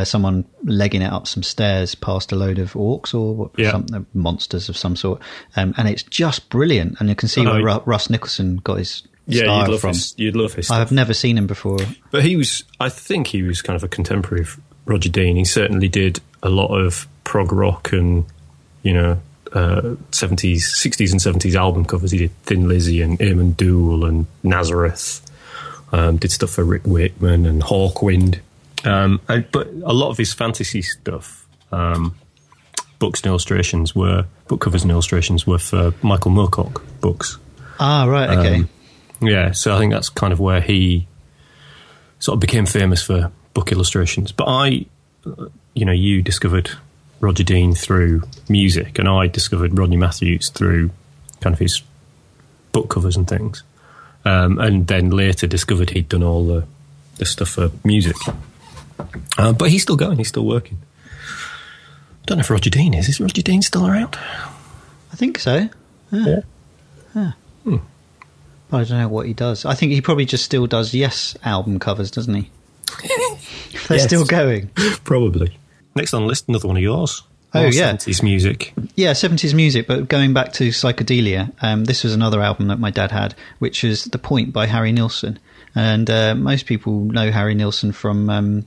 [0.00, 3.72] uh, someone legging it up some stairs past a load of orcs or what- Yeah.
[3.72, 5.20] some, uh, monsters of some sort,
[5.56, 6.96] um, and it's just brilliant.
[7.00, 9.88] And you can see Oh, where Russ Nicholson got his Yeah, you'd love from.
[9.94, 10.14] his.
[10.16, 10.70] You'd love his.
[10.70, 11.78] I have never seen him before.
[12.12, 15.34] But he was, I think he was kind of a contemporary of Roger Dean.
[15.34, 18.24] He certainly did a lot of prog rock and,
[18.84, 19.18] you know,
[19.56, 22.10] uh, 70s, 60s and 70s album covers.
[22.10, 25.22] He did Thin Lizzy and Amon Düül and Nazareth.
[25.92, 28.40] Um, did stuff for Rick Wakeman and Hawkwind.
[28.84, 32.16] Um, and, but a lot of his fantasy stuff, um,
[32.98, 37.38] books and illustrations were, book covers and illustrations were for Michael Moorcock books.
[37.80, 38.56] Ah, right, okay.
[38.56, 38.68] Um,
[39.22, 41.06] Yeah, so I think that's kind of where he
[42.18, 44.32] sort of became famous for book illustrations.
[44.32, 44.86] But I,
[45.24, 46.70] uh, you know, you discovered
[47.20, 50.90] Roger Dean through music, and I discovered Rodney Matthews through
[51.40, 51.82] kind of his
[52.72, 53.62] book covers and things.
[54.24, 56.66] Um, and then later discovered he'd done all the,
[57.16, 58.16] the stuff for music.
[59.38, 60.78] Uh, but he's still going, he's still working.
[61.42, 63.08] I don't know if Roger Dean is.
[63.08, 64.16] Is Roger Dean still around?
[65.12, 65.68] I think so.
[66.10, 66.40] Yeah.
[67.14, 69.64] But I don't know what he does.
[69.64, 72.50] I think he probably just still does Yes album covers, doesn't he?
[73.88, 74.04] They're Yes.
[74.04, 74.68] still going.
[75.04, 75.56] Probably.
[75.96, 77.22] Next on the list, another one of yours.
[77.54, 77.92] Oh, More yeah.
[77.94, 78.74] 70s music.
[78.96, 82.90] Yeah, 70s music, but going back to Psychedelia, um, this was another album that my
[82.90, 85.38] dad had, which is The Point by Harry Nilsson.
[85.74, 88.66] And uh, most people know Harry Nilsson from um,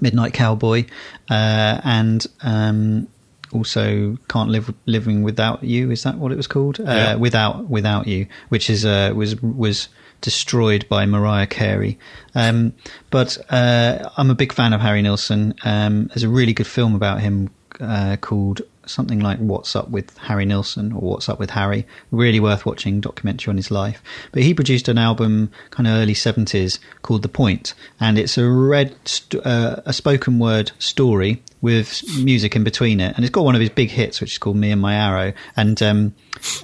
[0.00, 0.86] Midnight Cowboy
[1.30, 3.08] uh, and um,
[3.52, 5.90] also Can't Live Living Without You.
[5.90, 6.80] Is that what it was called?
[6.80, 7.14] Uh, Yeah.
[7.16, 9.88] Without Without You, which is uh, was was
[10.20, 11.98] destroyed by Mariah Carey.
[12.34, 12.74] Um,
[13.10, 15.54] but uh, I'm a big fan of Harry Nilsson.
[15.64, 17.50] Um, there's a really good film about him
[17.80, 22.40] uh, called something like "What's Up with Harry Nilsson" or "What's Up with Harry." Really
[22.40, 24.02] worth watching documentary on his life.
[24.32, 28.48] But he produced an album kind of early '70s called "The Point," and it's a
[28.48, 33.44] read st- uh, a spoken word story with music in between it, and it's got
[33.44, 36.14] one of his big hits, which is called "Me and My Arrow," and um,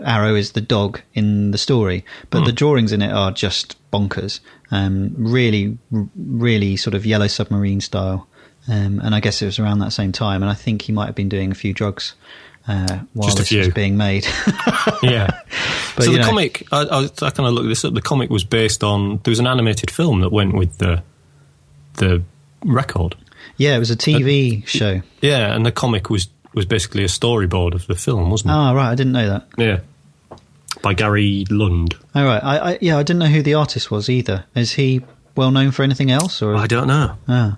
[0.04, 4.40] Arrow is the dog in the story, but the drawings in it are just bonkers.
[4.70, 8.28] Um, really, really sort of yellow submarine style.
[8.70, 11.06] Um, and I guess it was around that same time, and I think he might
[11.06, 12.14] have been doing a few drugs
[12.68, 14.26] uh, while Just a this was being made.
[15.02, 15.28] Yeah.
[15.96, 17.94] But, so the know- comic, I, I, I kind of looked this up.
[17.94, 21.02] The comic was based on there was an animated film that went with the
[21.94, 22.22] the
[22.64, 23.16] record.
[23.56, 25.02] yeah, it was a TV show.
[25.20, 28.54] Yeah, and the comic was was basically a storyboard of the film, wasn't it?
[28.54, 29.46] Ah, right, I didn't know that.
[29.58, 29.80] Yeah.
[30.82, 31.94] By Gary Lund.
[32.14, 34.44] All right, I, I, yeah, I didn't know who the artist was either.
[34.54, 35.02] Is he
[35.36, 37.16] well known for anything else, or I don't know.
[37.28, 37.56] ah.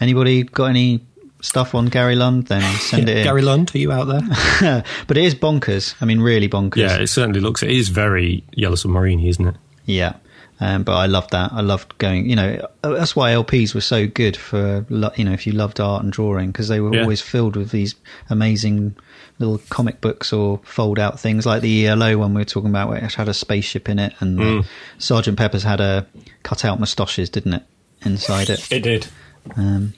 [0.00, 1.04] Anybody got any
[1.42, 2.46] stuff on Gary Lund?
[2.46, 3.24] Then send it in.
[3.24, 4.84] Gary Lund, are you out there?
[5.06, 5.94] but it is bonkers.
[6.00, 6.76] I mean, really bonkers.
[6.76, 7.62] yeah, it certainly looks.
[7.62, 9.56] It is very Yellow Submarine, isn't it?
[9.84, 10.14] Yeah.
[10.60, 11.52] Um, but I loved that.
[11.52, 12.30] I loved going.
[12.30, 16.04] You know, that's why LPs were so good for you know if you loved art
[16.04, 17.02] and drawing because they were Yeah.
[17.02, 17.96] always filled with these
[18.30, 18.94] amazing
[19.40, 22.88] little comic books or fold out things like the ELO one we were talking about,
[22.88, 24.62] which had a spaceship in it, and uh,
[24.98, 26.06] Sergeant Pepper's had a
[26.44, 27.62] cut out moustaches, didn't it?
[28.02, 28.70] Inside it.
[28.72, 29.08] It did.
[29.56, 29.94] Um,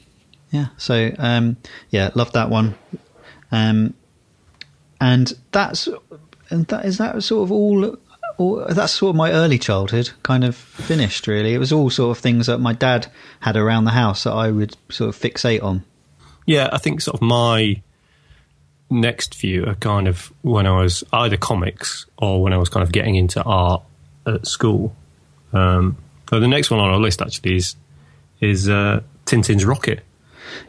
[0.50, 0.66] yeah.
[0.76, 1.56] So um,
[1.90, 2.74] yeah, love that one.
[3.52, 3.94] Um,
[5.00, 5.88] and that's
[6.50, 7.96] and that is that sort of all.
[8.68, 11.26] that's sort of my early childhood kind of finished.
[11.26, 14.32] Really, it was all sort of things that my dad had around the house that
[14.32, 15.85] I would sort of fixate on.
[16.46, 17.82] Yeah, I think sort of my
[18.88, 22.85] next few are kind of when I was either comics or when I was kind
[22.85, 23.82] of getting into art
[24.26, 24.94] at school.
[25.52, 25.96] Um,
[26.30, 27.76] so the next one on our list actually is
[28.40, 30.02] is uh, Tintin's Rocket.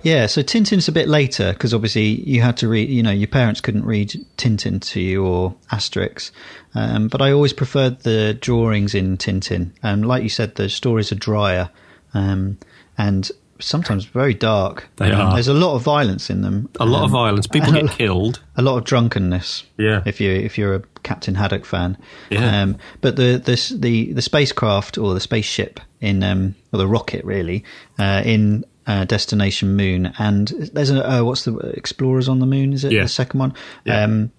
[0.02, 3.28] Yeah, so Tintin's a bit later because obviously you had to read, you know, your
[3.28, 6.32] parents couldn't read Tintin to you or Asterix.
[6.76, 9.72] Um, but I always preferred the drawings in Tintin.
[9.84, 11.70] Um, like you said, the stories are drier
[12.14, 12.58] um,
[12.98, 14.88] and sometimes very dark.
[14.98, 15.34] They Um, are.
[15.34, 16.70] There's a lot of violence in them.
[16.80, 17.48] A lot of Um, violence.
[17.48, 18.40] People get killed.
[18.56, 19.64] a lot of drunkenness.
[19.78, 20.02] Yeah.
[20.06, 21.98] if you if you're a Captain Haddock fan.
[22.30, 22.62] Yeah.
[22.64, 27.24] Um, but the this the the spacecraft or the spaceship in um or the rocket
[27.26, 27.64] really
[28.00, 32.72] uh, in uh, Destination Moon and there's a uh, what's the Explorers on the Moon
[32.74, 33.04] is it Yeah.
[33.04, 33.54] the second one?
[33.86, 34.04] Yeah.
[34.04, 34.32] Um,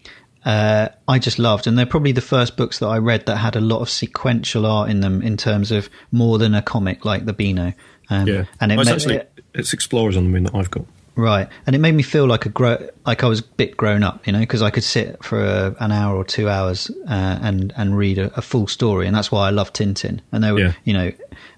[0.45, 3.57] uh, I just loved, and they're probably the first books that I read that had
[3.57, 7.27] a lot of sequential art in them, in terms of more than a comic like
[7.27, 7.75] the Beano.
[8.11, 9.21] Um, Yeah, and it, it's ma- actually
[9.55, 10.85] it's Explorers on the Moon that I've got.
[11.15, 14.05] Right, and it made me feel like a grow, like I was a bit grown
[14.05, 17.39] up, you know, because I could sit for a, an hour or two hours uh,
[17.43, 20.21] and and read a, a full story, and that's why I love Tintin.
[20.31, 20.73] And they were, Yeah.
[20.85, 21.13] you know,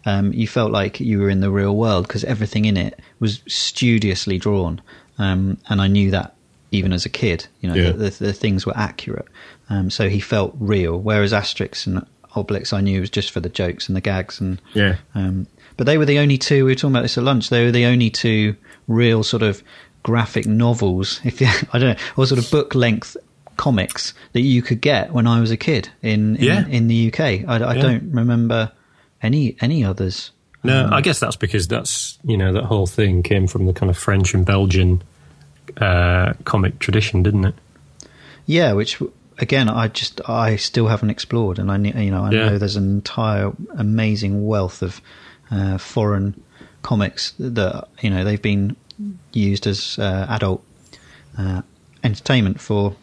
[0.06, 3.42] um, you felt like you were in the real world because everything in it was
[3.46, 4.80] studiously drawn,
[5.18, 6.34] um, and I knew that
[6.70, 7.90] even as a kid, you know, Yeah.
[7.90, 9.26] the, the, the things were accurate.
[9.68, 13.48] Um, so he felt real, whereas Asterix and Obelix, I knew was just for the
[13.50, 14.96] jokes and the gags and Yeah.
[15.80, 16.64] Um, but they were the only two.
[16.64, 17.48] We were talking about this at lunch.
[17.50, 18.56] They were the only two
[18.88, 19.62] real sort of
[20.02, 23.16] graphic novels, if you, I don't know, or sort of book length
[23.56, 26.66] comics that you could get when I was a kid in in, Yeah.
[26.66, 27.20] in the UK.
[27.20, 27.82] I, I Yeah.
[27.82, 28.72] don't remember
[29.22, 30.30] any any others.
[30.62, 33.88] No, I guess that's because that's you know that whole thing came from the kind
[33.88, 35.02] of French and Belgian
[35.78, 37.54] uh, comic tradition, didn't it?
[38.46, 39.00] Yeah, which
[39.38, 42.46] again, I just I still haven't explored, and I you know I Yeah.
[42.50, 45.00] know there's an entire amazing wealth of
[45.50, 46.40] uh, foreign
[46.82, 48.76] comics that you know they've been
[49.32, 50.64] used as uh, adult
[51.38, 51.62] uh,
[52.04, 52.94] entertainment for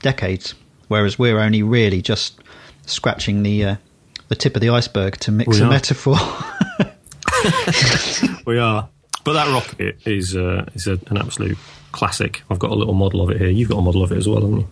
[0.00, 0.54] decades,
[0.88, 2.38] whereas we're only really just
[2.86, 3.76] scratching the uh,
[4.28, 5.70] the tip of the iceberg to mix We a are.
[5.70, 6.16] metaphor.
[8.46, 8.88] We are,
[9.24, 11.56] but that rocket is uh, is a, an absolute
[11.92, 12.42] classic.
[12.50, 13.48] I've got a little model of it here.
[13.50, 14.68] You've got a model of it as well, haven't you?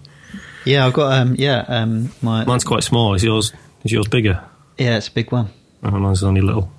[0.64, 3.14] yeah, I've got um yeah um my Mine's quite small.
[3.14, 3.52] Is yours?
[3.84, 4.42] Is yours bigger?
[4.78, 5.48] yeah it's a big one.
[5.82, 6.70] Oh, mine's only little.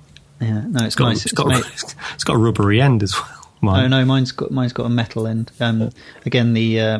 [0.44, 1.16] Yeah, no, it's, It's got, nice.
[1.16, 1.64] it's, It's got, made-
[2.14, 3.30] it's got a rubbery end as well.
[3.66, 5.50] Oh no, mine's got mine's got a metal end.
[5.58, 5.88] Um,
[6.26, 6.98] again, the uh,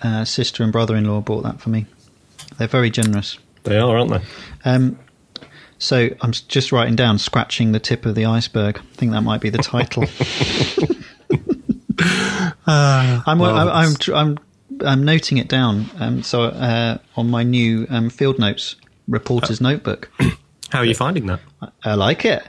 [0.00, 1.86] uh, sister and brother-in-law bought that for me.
[2.56, 3.36] They're very generous.
[3.64, 4.20] They are, aren't they?
[4.64, 4.96] Um,
[5.78, 9.40] so I'm just writing down "scratching the tip of the iceberg." I think that might
[9.40, 10.04] be the title.
[12.66, 14.38] I'm, well, I'm, I'm I'm
[14.86, 15.86] I'm noting it down.
[15.98, 18.76] Um, so uh, on my new um, field notes
[19.08, 20.10] reporter's notebook,
[20.70, 21.40] How are you finding that?
[21.60, 22.42] I, I like it.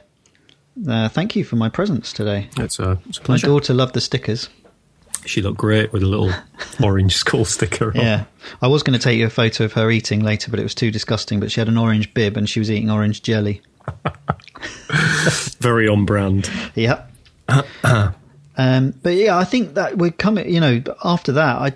[0.87, 2.49] Uh, thank you for my presents today.
[2.57, 3.47] It's a, it's a My pleasure.
[3.47, 4.49] daughter loved the stickers.
[5.25, 6.31] She looked great with a little
[6.83, 7.95] orange skull sticker on.
[7.95, 8.25] Yeah.
[8.61, 10.75] I was going to take you a photo of her eating later, but it was
[10.75, 11.39] too disgusting.
[11.39, 13.61] But she had an orange bib and she was eating orange jelly.
[15.59, 16.49] Very on brand.
[16.75, 17.11] Yep.
[17.83, 21.73] um, but yeah, I think that we're coming, you know, after that, I,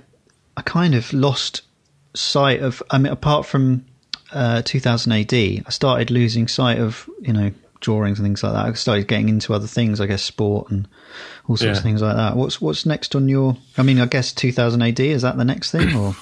[0.57, 1.62] I kind of lost
[2.13, 3.85] sight of, I mean, apart from
[4.31, 8.65] uh, 2000 AD, I started losing sight of, you know, drawings and things like that.
[8.65, 10.87] I started getting into other things, I guess, sport and
[11.47, 11.71] all sorts Yeah.
[11.77, 12.35] of things like that.
[12.35, 13.57] What's what's next on your?
[13.77, 16.15] I mean, I guess 2000 AD is that the next thing, or?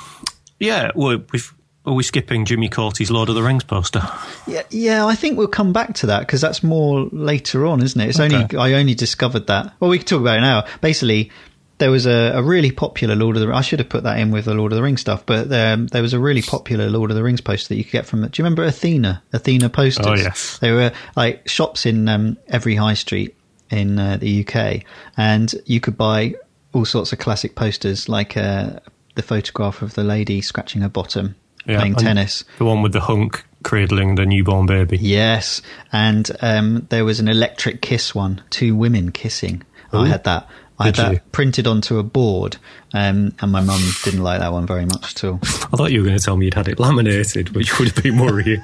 [0.59, 1.53] Yeah, well, we've,
[1.85, 4.01] are we skipping Jimmy Cauty's Lord of the Rings poster?
[4.47, 7.99] Yeah, yeah, I think we'll come back to that because that's more later on, isn't
[8.01, 8.09] it?
[8.09, 9.73] It's only I only discovered that.
[9.79, 10.65] Well, we can talk about it now.
[10.81, 11.31] Basically,
[11.79, 13.53] there was a, a really popular Lord of the.
[13.53, 15.87] I should have put that in with the Lord of the Rings stuff, but um,
[15.87, 18.21] there was a really popular Lord of the Rings poster that you could get from.
[18.21, 19.23] Do you remember Athena?
[19.33, 20.05] Athena posters.
[20.07, 20.57] Oh, yes.
[20.59, 23.35] They were like shops in um, every high street
[23.69, 24.83] in uh, the UK,
[25.17, 26.35] and you could buy
[26.73, 28.79] all sorts of classic posters, like uh,
[29.15, 31.35] the photograph of the lady scratching her bottom,
[31.65, 32.43] playing tennis.
[32.57, 34.97] The one with the hunk cradling the newborn baby.
[34.97, 35.61] Yes,
[35.91, 39.63] and um, there was an electric kiss one, two women kissing.
[39.93, 40.47] I had that.
[40.79, 42.57] I had Did that printed onto a board,
[42.93, 45.39] um, and my mum didn't like that one very much at all.
[45.43, 48.03] I thought you were going to tell me you'd had it laminated, which would have
[48.03, 48.63] been worrying.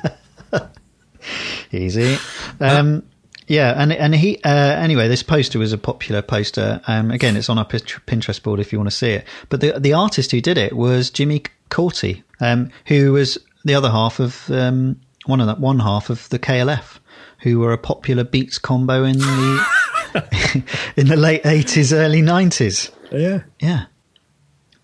[1.72, 2.18] Easy.
[2.60, 3.04] Um,
[3.48, 5.08] yeah, and and he uh, anyway.
[5.08, 6.82] This poster was a popular poster.
[6.88, 9.28] Um, again, it's on our Pinterest board if you want to see it.
[9.50, 13.90] But the the artist who did it was Jimmy Cauty, um, who was the other
[13.90, 17.00] half of um, one of that one half of the KLF,
[17.40, 19.66] who were a popular beats combo in the
[20.96, 22.92] in the late eighties, early nineties.
[23.12, 23.86] Yeah, yeah.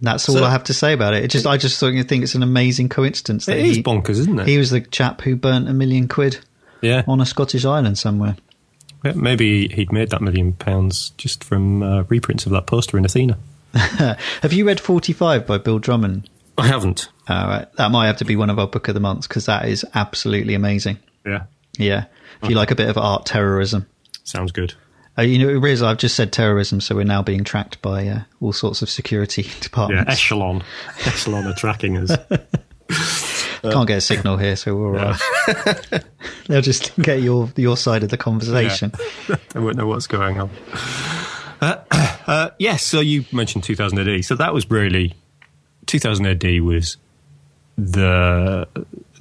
[0.01, 1.25] That's all so, I have to say about it.
[1.25, 3.45] it just I just think it's an amazing coincidence.
[3.45, 4.47] That it is he, bonkers, isn't it?
[4.47, 6.39] He was the chap who burnt a million quid.
[6.81, 7.03] Yeah.
[7.07, 8.37] on a Scottish island somewhere.
[9.03, 13.05] Yeah, maybe he'd made that million pounds just from uh, reprints of that poster in
[13.05, 13.37] Athena.
[13.73, 16.29] have you read Forty Five by Bill Drummond?
[16.57, 17.09] I haven't.
[17.27, 19.45] All right, that might have to be one of our book of the months because
[19.45, 20.97] that is absolutely amazing.
[21.25, 21.43] Yeah,
[21.77, 22.05] yeah.
[22.41, 23.85] If you like a bit of art terrorism,
[24.23, 24.73] sounds good.
[25.19, 28.21] Uh, you know, Riz, I've just said terrorism, so we're now being tracked by uh,
[28.39, 30.07] all sorts of security departments.
[30.07, 30.63] Yeah, Echelon.
[31.05, 32.15] Echelon are tracking us.
[33.61, 36.03] Can't get a signal here, so we're all right.
[36.47, 38.93] They'll just get your your side of the conversation.
[39.27, 39.35] Yeah.
[39.49, 40.49] they won't know what's going on.
[41.59, 41.83] Uh,
[42.25, 44.23] uh, yes, so you mentioned 2000 AD.
[44.23, 45.15] So that was really
[45.87, 46.95] 2000 AD was
[47.77, 48.65] the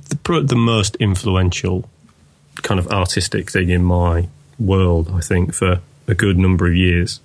[0.09, 1.91] the, the most influential
[2.63, 4.29] kind of artistic thing in my
[4.61, 7.21] world, I think, for a good number of years.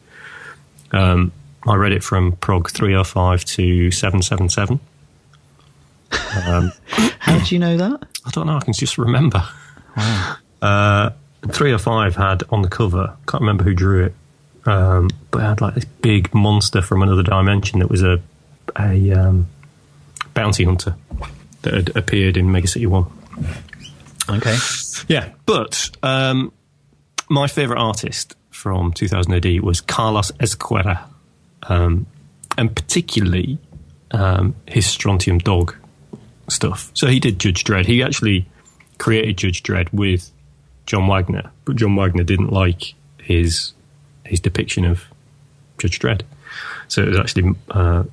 [0.91, 1.31] Um,
[1.65, 4.79] I read it from Prog 305 to 777.
[6.45, 6.71] Um,
[7.19, 8.07] How do you know that?
[8.25, 8.57] I don't know.
[8.57, 9.43] I can just remember.
[9.95, 10.35] Wow.
[10.61, 11.09] Uh,
[11.47, 14.15] 305 had on the cover, can't remember who drew it,
[14.65, 18.21] um, but it had like this big monster from another dimension that was a,
[18.79, 19.47] a um,
[20.33, 20.95] bounty hunter
[21.63, 23.05] that had appeared in Mega City 1.
[24.29, 24.55] Okay.
[25.07, 26.53] Yeah, but um,
[27.29, 31.01] my favourite artist from 2000 AD was Carlos Ezquerra,
[31.63, 32.05] um,
[32.57, 33.57] and particularly
[34.11, 35.75] um, his Strontium Dog
[36.47, 36.89] stuff.
[36.93, 37.87] So he did Judge Dredd.
[37.87, 38.45] He actually
[38.99, 40.31] created Judge Dredd with
[40.85, 43.73] John Wagner, but John Wagner didn't like his
[44.23, 45.03] his depiction of
[45.77, 46.21] Judge Dredd.
[46.87, 48.03] So it was actually uh,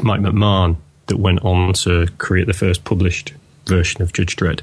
[0.00, 3.32] Mike McMahon that went on to create the first published
[3.66, 4.62] version of Judge Dredd.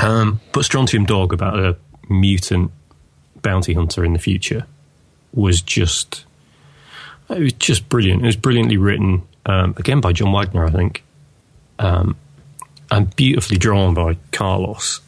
[0.00, 1.76] Um, but Strontium Dog about a
[2.08, 2.72] mutant
[3.42, 4.66] bounty hunter in the future
[5.32, 6.24] was just
[7.28, 8.22] it was just brilliant.
[8.22, 11.02] It was brilliantly written, um, again by John Wagner, I think,
[11.78, 12.16] um,
[12.90, 15.00] and beautifully drawn by Carlos.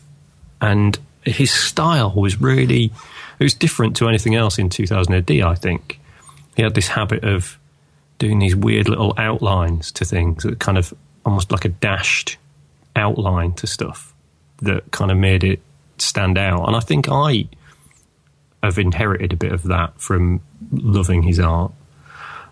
[0.61, 2.93] And his style was really
[3.38, 5.31] it was different to anything else in 2000 AD.
[5.31, 6.01] I think
[6.57, 7.57] he had this habit of
[8.19, 10.93] doing these weird little outlines to things that kind of
[11.25, 12.37] almost like a dashed
[12.97, 14.12] outline to stuff
[14.62, 15.61] that kind of made it
[15.99, 16.67] stand out.
[16.67, 17.49] And I think I
[18.62, 20.40] have inherited a bit of that from
[20.73, 21.73] loving his art.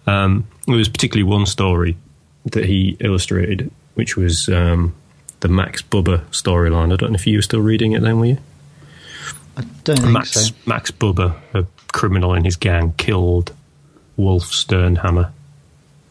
[0.06, 1.96] Um, there was particularly one story
[2.52, 4.94] that he illustrated, which was um,
[5.40, 6.92] the Max Bubba storyline.
[6.92, 8.38] I don't know if you were still reading it then, were you?
[9.56, 10.54] I don't think Max, so.
[10.66, 13.52] Max Bubba, a criminal in his gang, killed
[14.16, 15.32] Wulf Sternhammer,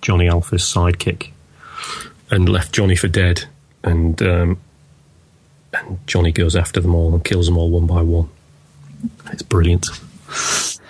[0.02, 1.30] Johnny Alpha's sidekick,
[2.32, 3.46] and left Johnny for dead.
[3.84, 4.58] And um,
[5.74, 8.30] and Johnny goes after them all and kills them all one by one.
[9.32, 9.88] It's brilliant.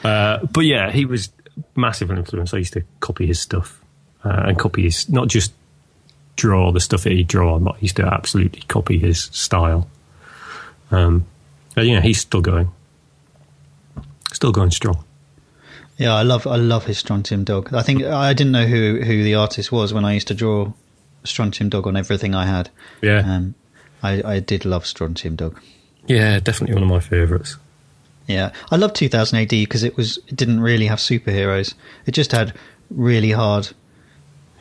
[0.04, 1.32] Uh, but yeah, he was
[1.76, 2.54] massive influence.
[2.54, 3.82] I used to copy his stuff
[4.24, 5.54] uh, and copy his not just
[6.36, 9.90] draw the stuff that he draw, but I used to absolutely copy his style.
[10.92, 11.26] Um,
[11.76, 12.72] yeah, he's still going,
[14.32, 15.04] still going strong.
[15.98, 17.74] Yeah, I love I love his Strontium Dog.
[17.74, 20.74] I think I didn't know who who the artist was when I used to draw
[21.24, 22.70] Strontium Dog on everything I had.
[23.02, 23.56] Yeah, um,
[24.04, 25.60] I, I did love Strontium Dog.
[26.08, 27.58] Yeah, definitely one of my favourites.
[28.28, 31.76] Yeah, I love 2000 AD because it was it didn't really have superheroes.
[32.06, 32.54] It just had
[32.90, 33.70] really hard,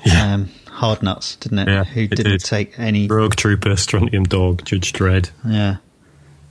[0.05, 0.35] yeah.
[0.35, 1.69] um, hard nuts, didn't it?
[1.69, 2.45] Yeah, Who it didn't did.
[2.45, 5.31] take any Rogue Trooper, Strontium Dog, Judge Dredd.
[5.47, 5.77] Yeah,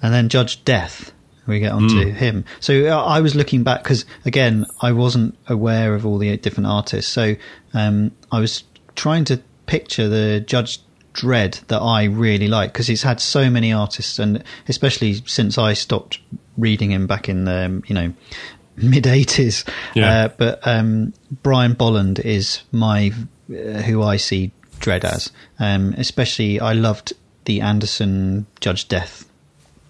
[0.02, 1.12] and then Judge Death.
[1.46, 2.14] We get onto mm.
[2.14, 2.46] him.
[2.62, 6.68] So uh, I was looking back because again, I wasn't aware of all the different
[6.68, 7.12] artists.
[7.12, 7.36] So
[7.74, 8.64] um, I was
[8.96, 10.80] trying to picture the Judge
[11.14, 15.74] Dredd that I really like because he's had so many artists, and especially since I
[15.74, 16.20] stopped
[16.58, 18.14] reading him back in the um, you know
[18.76, 19.66] mid eighties.
[19.94, 20.26] Yeah.
[20.26, 23.12] Uh, but um, Brian Bolland is my
[23.50, 25.32] uh, who I see Dredd as.
[25.60, 27.14] Um, especially, I loved
[27.46, 29.26] the Anderson Judge Death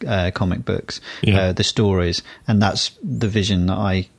[0.08, 1.40] uh, comic books, yeah.
[1.40, 4.10] uh, the stories, and that's the vision that I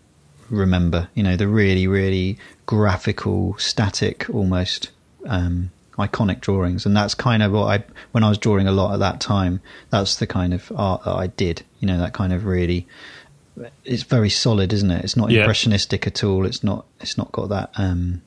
[0.50, 1.08] remember.
[1.14, 4.90] You know, the really, really graphical, static, almost
[5.26, 8.94] um, iconic drawings, and that's kind of what I when I was drawing a lot
[8.94, 9.60] at that time.
[9.90, 11.62] That's the kind of art that I did.
[11.80, 12.86] You know, that kind of really.
[13.84, 15.04] It's very solid, isn't it?
[15.04, 15.40] It's not Yeah.
[15.42, 16.44] impressionistic at all.
[16.44, 16.86] It's not.
[17.00, 18.22] It's not got that um,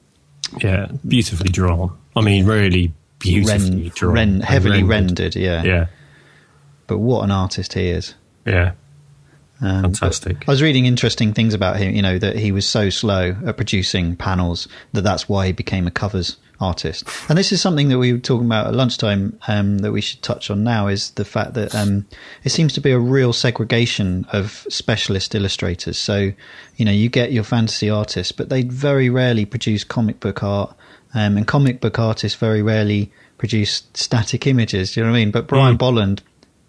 [0.64, 1.92] Yeah, beautifully drawn.
[2.16, 4.14] I mean, really beautifully ren, drawn.
[4.14, 5.36] ren, heavily rendered.
[5.36, 5.36] rendered.
[5.36, 5.64] Yeah.
[5.64, 5.86] Yeah.
[6.88, 8.14] but what an artist he is.
[8.46, 8.72] Yeah,
[9.60, 10.48] Um, Fantastic.
[10.48, 11.94] I was reading interesting things about him.
[11.94, 15.86] You know that he was so slow at producing panels that that's why he became
[15.88, 17.08] a covers artist.
[17.30, 20.22] And this is something that we were talking about at lunchtime um, that we should
[20.22, 22.06] touch on now is the fact that um,
[22.44, 25.98] it seems to be a real segregation of specialist illustrators.
[25.98, 26.32] So
[26.76, 30.76] you know you get your fantasy artists, but they very rarely produce comic book art,
[31.14, 34.94] um, and comic book artists very rarely produce static images.
[34.94, 35.32] Do you know what I mean?
[35.32, 35.80] But Brian Mm.
[35.80, 36.22] Bolland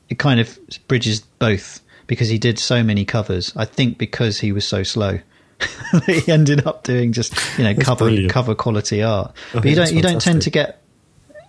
[0.09, 0.59] it kind of
[0.89, 3.53] bridges both because he did so many covers.
[3.57, 5.21] I think because he was so slow.
[6.07, 8.33] he ended up doing just you know That's cover brilliant.
[8.33, 9.33] cover quality art.
[9.55, 10.83] Oh, but you don't you don't tend to get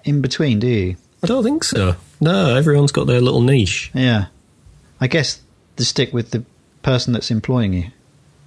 [0.06, 0.96] in between, do you?
[1.24, 1.96] I don't think so.
[2.22, 3.92] No, everyone's got their little niche.
[3.94, 4.28] Yeah,
[5.00, 5.42] I guess
[5.76, 6.44] the stick with the
[6.82, 7.86] person that's employing you.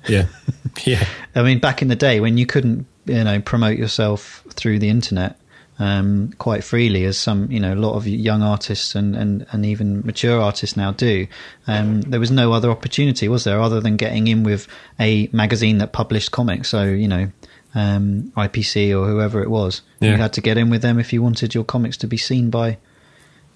[0.09, 0.27] Yeah,
[0.85, 4.79] yeah, I mean, back in the day when you couldn't you know promote yourself through
[4.79, 5.37] the internet
[5.79, 9.67] um, quite freely, as some you know a lot of young artists and, and, and
[9.67, 11.27] even mature artists now do,
[11.67, 14.69] um, there was no other opportunity, was there, other than getting in with
[15.01, 16.69] a magazine that published comics.
[16.69, 17.31] So you know.
[17.75, 21.23] Um, IPC or whoever it was, you had to get in with them if you
[21.23, 22.77] wanted your comics to be seen by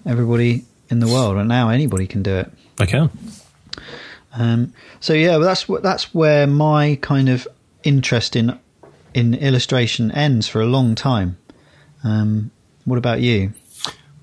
[0.07, 1.37] everybody in the world.
[1.37, 2.51] And now anybody can do it.
[2.79, 3.11] I can.
[4.33, 7.47] Um, so yeah, well, that's that's where my kind of
[7.83, 8.57] interest in
[9.13, 11.37] in illustration ends for a long time.
[12.07, 12.51] Um,
[12.85, 13.53] what about you?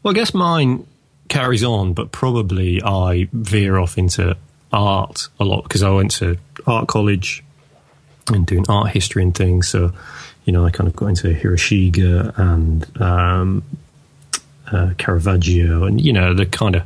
[0.02, 0.86] Well, I guess mine
[1.28, 4.36] carries on, but probably I veer off into
[4.72, 7.44] art a lot because I went to art college
[8.28, 9.68] and doing art history and things.
[9.68, 9.92] So,
[10.44, 13.62] you know, I kind of got into Hiroshige and um,
[14.70, 16.84] uh, Caravaggio and, you know, the kind of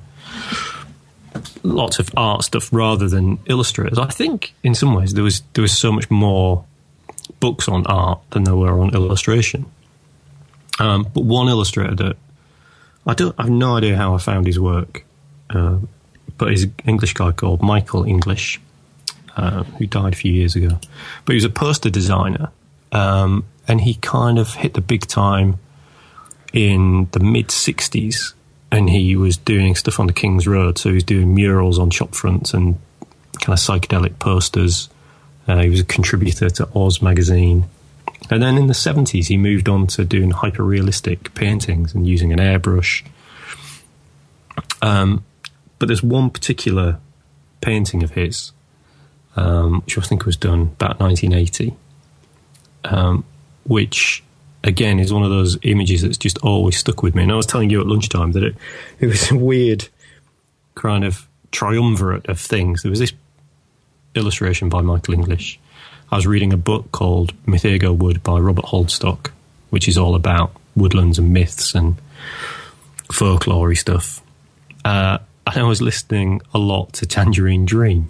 [1.62, 3.99] lots of art stuff rather than illustrators.
[3.99, 6.64] I think in some ways there was there was so much more
[7.40, 9.66] books on art than there were on illustration.
[10.79, 12.16] Um, but one illustrator that
[13.07, 15.05] I don't I have no idea how I found his work,
[15.51, 15.79] uh,
[16.37, 18.61] but he's an English guy called Michael English,
[19.37, 20.79] uh, who died a few years ago.
[21.24, 22.51] But he was a poster designer,
[22.93, 25.59] um, and he kind of hit the big time
[26.53, 28.35] in the mid '60s,
[28.70, 30.79] and he was doing stuff on the King's Road.
[30.79, 32.79] So he was doing murals on shop fronts and
[33.41, 34.89] kind of psychedelic posters.
[35.47, 37.64] Uh, he was a contributor to Oz magazine.
[38.30, 42.32] And then in the 70s, he moved on to doing hyper realistic paintings and using
[42.32, 43.04] an airbrush.
[44.82, 45.24] Um,
[45.78, 46.98] but there's one particular
[47.60, 48.52] painting of his,
[49.36, 51.74] um, which I think was done about 1980,
[52.84, 53.24] um,
[53.64, 54.22] which
[54.64, 57.22] again is one of those images that's just always stuck with me.
[57.22, 58.56] And I was telling you at lunchtime that it,
[59.00, 59.88] it was a weird
[60.74, 62.82] kind of triumvirate of things.
[62.82, 63.12] There was this
[64.14, 65.58] illustration by Michael English.
[66.11, 69.30] I was reading a book called Mythago Wood by Robert Holdstock,
[69.68, 71.96] which is all about woodlands and myths and
[73.12, 74.22] folklore stuff.
[74.84, 78.09] Uh, and I was listening a lot to Tangerine Dream.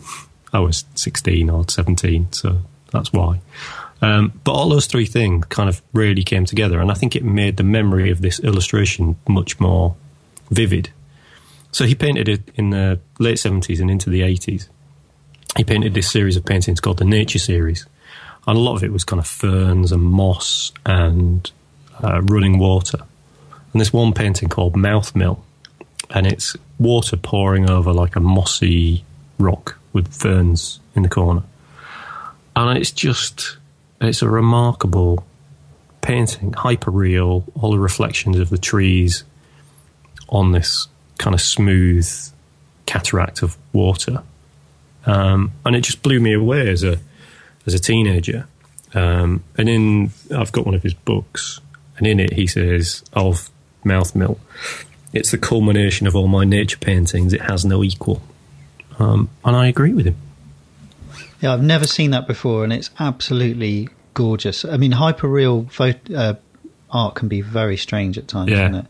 [0.53, 2.59] I was 16 or 17, so
[2.93, 3.41] that's why.
[4.01, 7.25] Um, but all those three things kind of really came together, and I think it
[7.25, 9.97] made the memory of this illustration much more
[10.51, 10.91] vivid.
[11.73, 14.69] So he painted it in the late 70s and into the 80s
[15.57, 17.87] he painted this series of paintings called the Nature Series,
[18.47, 21.51] and a lot of it was kind of ferns and moss and
[22.03, 22.99] uh, running water.
[23.73, 25.45] And this one painting called Mouth Mill,
[26.11, 29.05] and it's water pouring over like a mossy
[29.39, 31.43] rock with ferns in the corner,
[32.55, 33.57] and it's just
[34.01, 35.25] it's a remarkable
[36.01, 39.25] painting, hyper real, all the reflections of the trees
[40.29, 40.87] on this
[41.19, 42.09] kind of smooth
[42.87, 44.23] cataract of water
[45.09, 46.99] um, and it just blew me away as a
[47.67, 48.47] as a teenager.
[48.95, 51.61] Um, and in I've got one of his books,
[51.97, 53.51] and in it he says of
[53.85, 54.39] Mouth Mill,
[55.13, 57.33] it's the culmination of all my nature paintings.
[57.33, 58.23] It has no equal,
[58.99, 60.17] um, and I agree with him.
[61.41, 64.65] Yeah, I've never seen that before, and it's absolutely gorgeous.
[64.65, 66.35] I mean, hyperreal photo, uh,
[66.91, 68.65] art can be very strange at times, Yeah.
[68.69, 68.87] isn't it?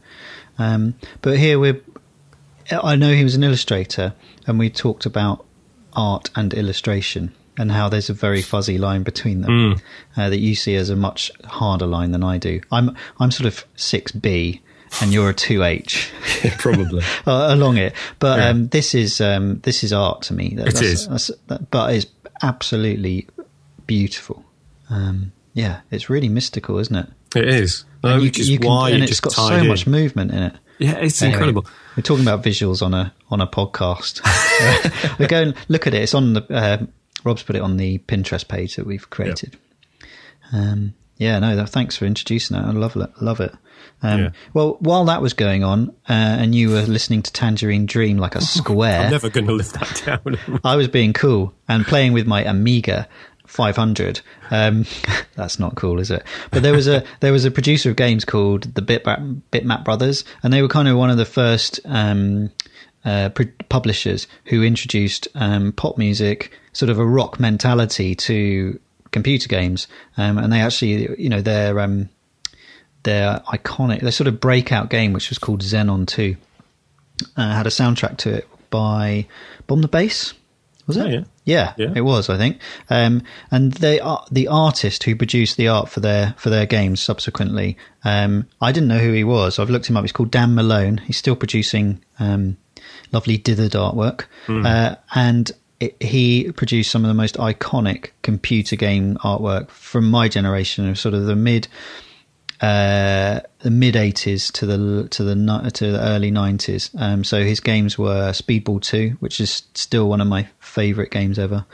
[0.59, 1.81] Um, but here we're.
[2.71, 4.15] I know he was an illustrator,
[4.47, 5.45] and we talked about
[5.99, 9.83] art and illustration and how there's a very fuzzy line between them Mm.
[10.17, 12.61] uh, that you see as a much harder line than I do.
[12.71, 14.61] I'm I'm sort of six B,
[15.01, 16.11] and you're a two H.
[16.59, 17.03] Probably.
[17.27, 17.93] uh, along it.
[18.21, 18.49] But Yeah.
[18.51, 20.55] um, this is um, this is art to me.
[20.57, 21.09] That, It that's, is.
[21.09, 22.07] that's, that, but it's
[22.43, 23.27] absolutely
[23.87, 24.45] beautiful.
[24.91, 27.09] Um, yeah, it's really mystical, isn't it?
[27.35, 27.85] It is.
[28.05, 29.67] And Uh, you- you can- why and it it's got so in.
[29.67, 30.55] much movement in it.
[30.79, 31.67] Yeah, it's Anyway, incredible.
[31.97, 34.21] We're talking about visuals on a on a podcast.
[35.19, 36.03] we go and look at it.
[36.03, 36.43] It's on the.
[36.53, 36.87] Uh,
[37.25, 39.59] Rob's put it on the Pinterest page that we've created.
[40.53, 42.65] Um, Yeah, no, that, thanks for introducing that.
[42.65, 43.11] I love it.
[43.21, 43.53] Love it.
[44.03, 44.31] Um, Yeah.
[44.55, 48.37] Well, while that was going on, uh, and you were listening to Tangerine Dream like
[48.37, 50.61] a square, I'm never going to live that down.
[50.63, 53.09] I was being cool and playing with my Amiga
[53.49, 54.21] 500.
[54.51, 54.87] Um,
[55.35, 56.23] that's not cool, is it?
[56.51, 60.25] But there was a there was a producer of games called the Bitmap, Bitmap Brothers,
[60.43, 62.51] and they were kind of one of the first um,
[63.05, 63.31] uh,
[63.69, 68.79] publishers who introduced um, pop music, sort of a rock mentality to
[69.11, 69.89] computer games.
[70.17, 72.09] Um, and they actually, you know, their um,
[73.03, 76.37] their iconic, their sort of breakout game, which was called Xenon Two,
[77.37, 79.27] uh, had a soundtrack to it by
[79.67, 80.35] Bomb the Bass.
[80.87, 81.07] Was it?
[81.07, 81.25] Oh, yeah.
[81.49, 81.93] Yeah, Yeah.
[81.97, 82.61] it was, I think.
[82.91, 87.01] Um, and they are the artist who produced the art for their for their games
[87.01, 87.77] subsequently.
[88.05, 89.59] Um, I didn't know who he was.
[89.59, 90.05] I've looked him up.
[90.05, 90.99] He's called Dan Malone.
[90.99, 92.57] He's still producing um,
[93.13, 94.27] lovely dithered artwork,
[94.67, 100.29] uh, and it, he produced some of the most iconic computer game artwork from my
[100.29, 101.69] generation of sort of the mid
[102.61, 106.91] uh, the mid eighties to the to the to the early nineties.
[106.99, 111.39] Um, so his games were Speedball Two, which is still one of my favourite games
[111.39, 111.65] ever.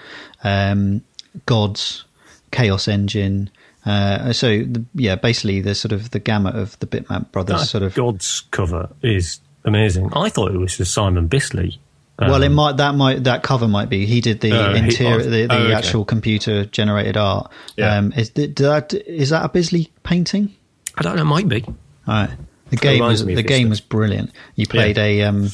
[0.43, 1.03] Um,
[1.47, 2.05] Gods,
[2.51, 3.51] Chaos Engine.
[3.87, 7.67] Uh, so the, yeah, basically the sort of the gamut of the Bitmap brothers That
[7.67, 7.95] sort of.
[7.95, 10.11] God's cover is amazing.
[10.15, 11.79] I thought it was just Simon Bisley.
[12.19, 14.79] Um, well, it might that might that cover might be he did the Uh, he-
[14.85, 15.75] interior oh, the, the oh, okay.
[15.75, 17.51] actual computer generated art.
[17.77, 17.97] Yeah.
[17.97, 20.55] Um, is that is that a Bisley painting?
[20.97, 21.65] I don't know, it might be.
[21.65, 21.75] All
[22.07, 22.31] right.
[22.71, 23.71] The game was the game stuff.
[23.71, 24.31] was brilliant.
[24.57, 25.51] You played a um,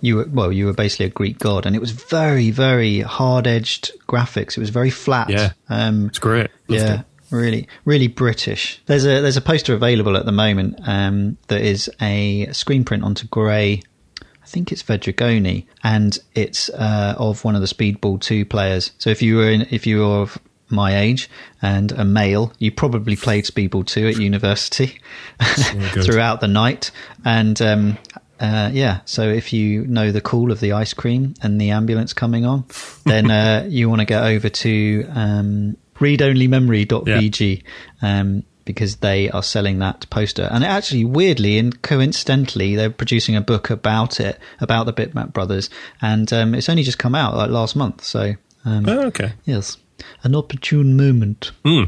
[0.00, 3.46] you were well, you were basically a Greek god, and it was very very hard
[3.46, 4.56] edged graphics.
[4.56, 5.30] It was very flat.
[5.30, 5.52] Yeah.
[5.68, 6.50] Um, It's great.
[6.68, 7.06] Loved yeah, it.
[7.30, 8.80] really, really British.
[8.86, 13.04] There's a there's a poster available at the moment um, that is a screen print
[13.04, 13.82] onto grey.
[14.20, 18.92] I think it's Vedragoni, and it's uh, of one of the Speedball two players.
[18.98, 20.38] So if you were in, if you were of
[20.70, 21.28] my age
[21.62, 24.98] and a male, you probably played Speedball two at university
[25.40, 26.90] throughout the night,
[27.24, 27.60] and.
[27.60, 27.98] Um,
[28.38, 32.14] uh, yeah, so if you know the call of the ice cream and the ambulance
[32.14, 32.64] coming on,
[33.04, 37.62] then uh, you want to get over to um, readonlymemory.vg
[38.02, 40.48] um, because they are selling that poster.
[40.50, 45.68] And actually, weirdly and coincidentally, they're producing a book about it, about the Bitmap brothers,
[46.00, 48.02] and um, it's only just come out like last month.
[48.04, 49.32] So, um, Oh, okay.
[49.44, 49.76] yes,
[50.22, 51.84] an opportune moment Hmm.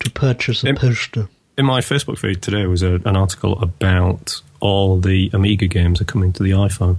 [0.00, 1.28] to purchase a Im- poster.
[1.58, 6.04] In my Facebook feed today was a, an article about all the Amiga games are
[6.04, 6.96] coming to the iPhone.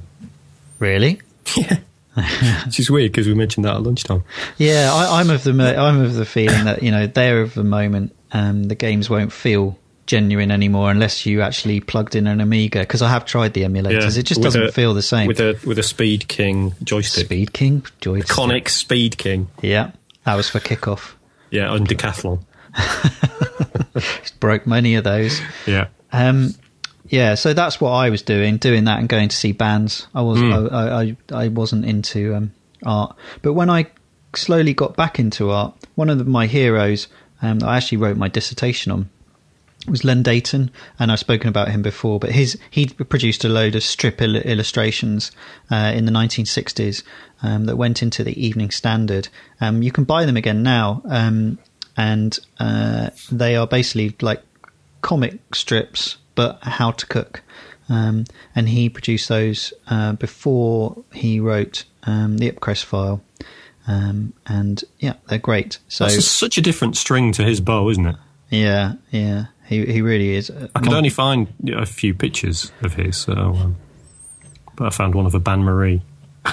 [0.79, 1.21] Really?
[1.55, 1.77] Yeah.
[2.65, 4.23] Which is weird because we mentioned that at lunchtime.
[4.57, 7.63] Yeah, I, I'm of the I'm of the feeling that you know they're of the
[7.63, 8.13] moment.
[8.33, 12.79] and the games won't feel genuine anymore unless you actually plugged in an Amiga.
[12.79, 15.27] Because I have tried the emulators, it just doesn't a- feel the same.
[15.27, 17.25] With a with a Speed King joystick.
[17.25, 18.35] Speed King, joystick.
[18.35, 19.49] Iconic Speed King.
[19.61, 19.91] Yeah,
[20.27, 21.13] that was for kickoff.
[21.51, 22.43] Yeah, on Decathlon.
[24.41, 25.39] Broke many of those.
[25.65, 25.87] Yeah.
[26.11, 26.53] Um,
[27.07, 30.05] yeah, so that's what I was doing, doing that and going to see bands.
[30.13, 30.51] I was Hmm.
[30.51, 32.51] I, I I wasn't into um,
[32.85, 33.87] art, but when I
[34.35, 37.07] slowly got back into art, one of the, my heroes
[37.41, 39.09] um, I actually wrote my dissertation on
[39.87, 42.19] was Len Deighton, and I've spoken about him before.
[42.19, 45.31] But his he produced a load of strip il- illustrations
[45.71, 47.03] uh, in the 1960s
[47.43, 49.29] um, that went into the Evening Standard.
[49.61, 51.59] Um, you can buy them again now, um,
[51.95, 54.41] and uh, they are basically like
[55.01, 57.41] comic strips, but how to cook.
[57.89, 58.25] Um,
[58.55, 63.21] and he produced those uh, before he wrote um, the Ipcress file.
[63.87, 65.79] Um, and yeah, they're great.
[65.87, 68.15] So That's such a different string to his bow, isn't it?
[68.49, 70.51] yeah, yeah, he he really is.
[70.75, 73.75] I could only find a few pictures of his, so, um,
[74.75, 76.01] but I found one of a bain-marie.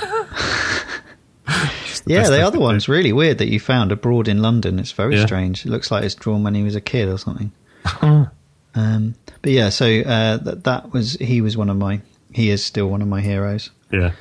[2.07, 4.79] The Yeah, the other one's really weird that you found abroad in London.
[4.79, 5.25] It's very Yeah.
[5.27, 5.65] strange.
[5.65, 7.51] It looks like it's drawn when he was a kid or something.
[8.03, 12.01] um, but yeah, so uh, that that was he was one of my
[12.33, 13.71] he is still one of my heroes.
[13.91, 14.13] Yeah.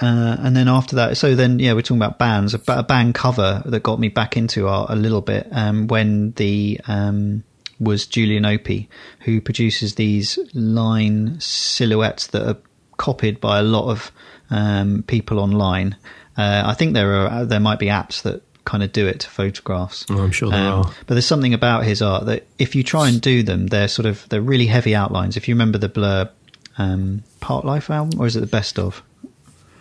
[0.00, 2.54] Uh, and then after that, so then yeah, we're talking about bands.
[2.54, 6.32] A, a band cover that got me back into art a little bit um, when
[6.32, 7.44] the um,
[7.78, 8.88] was Julian Opie,
[9.20, 12.56] who produces these line silhouettes that are
[12.96, 14.10] copied by a lot of
[14.50, 15.96] um, people online.
[16.36, 19.28] Uh, I think there are there might be apps that kind of do it to
[19.28, 20.06] photographs.
[20.10, 20.92] Oh, I'm sure there Um, are.
[21.06, 24.06] But there's something about his art that if you try and do them, they're sort
[24.06, 25.36] of they're really heavy outlines.
[25.36, 26.30] If you remember the Blur
[26.78, 29.02] um, Parklife album, or is it the Best of?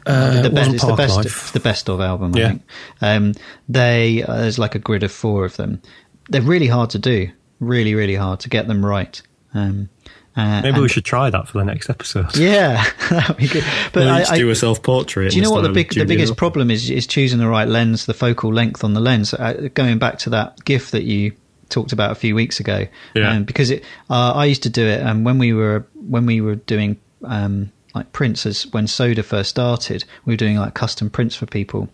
[0.06, 2.34] Uh, the best, it's the best, it's the best of album.
[2.36, 2.48] I Yeah.
[2.50, 2.62] think.
[3.02, 3.34] Um,
[3.68, 5.82] they uh, there's like a grid of four of them.
[6.30, 7.30] They're really hard to do.
[7.60, 9.22] Really, really hard to get them right.
[9.54, 9.90] Um,
[10.38, 12.28] uh, Maybe and- we should try that for the next episode.
[12.38, 13.66] Yeah, that'd be good.
[13.92, 15.32] But I, I, do a self portrait.
[15.32, 16.90] do you know what the big the biggest problem is?
[16.90, 19.34] Is choosing the right lens, the focal length on the lens.
[19.34, 21.34] Uh, going back to that GIF that you
[21.68, 22.88] talked about a few weeks ago.
[23.16, 23.32] Yeah.
[23.32, 26.40] Um, because it, uh, I used to do it, and when we were when we
[26.42, 31.10] were doing um, like prints as when Soda first started, we were doing like custom
[31.10, 31.90] prints for people.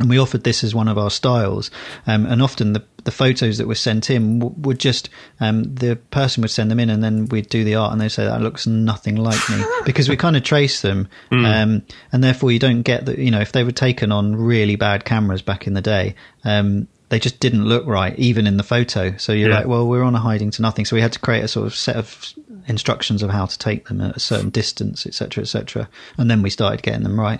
[0.00, 1.70] And we offered this as one of our styles,
[2.08, 5.08] um, and often the the photos that were sent in w- would just
[5.38, 8.08] um, the person would send them in, and then we'd do the art, and they'd
[8.08, 12.50] say that looks nothing like me because we kind of trace them, um, and therefore
[12.50, 13.18] you don't get that.
[13.18, 16.88] You know, if they were taken on really bad cameras back in the day, um,
[17.14, 19.16] they just didn't look right, even in the photo.
[19.18, 19.58] So you're Yeah.
[19.58, 20.84] like, well, we're on a hiding to nothing.
[20.84, 22.34] So we had to create a sort of set of
[22.66, 25.88] instructions of how to take them at a certain distance, etc., etc.
[26.18, 27.38] And then we started getting them right.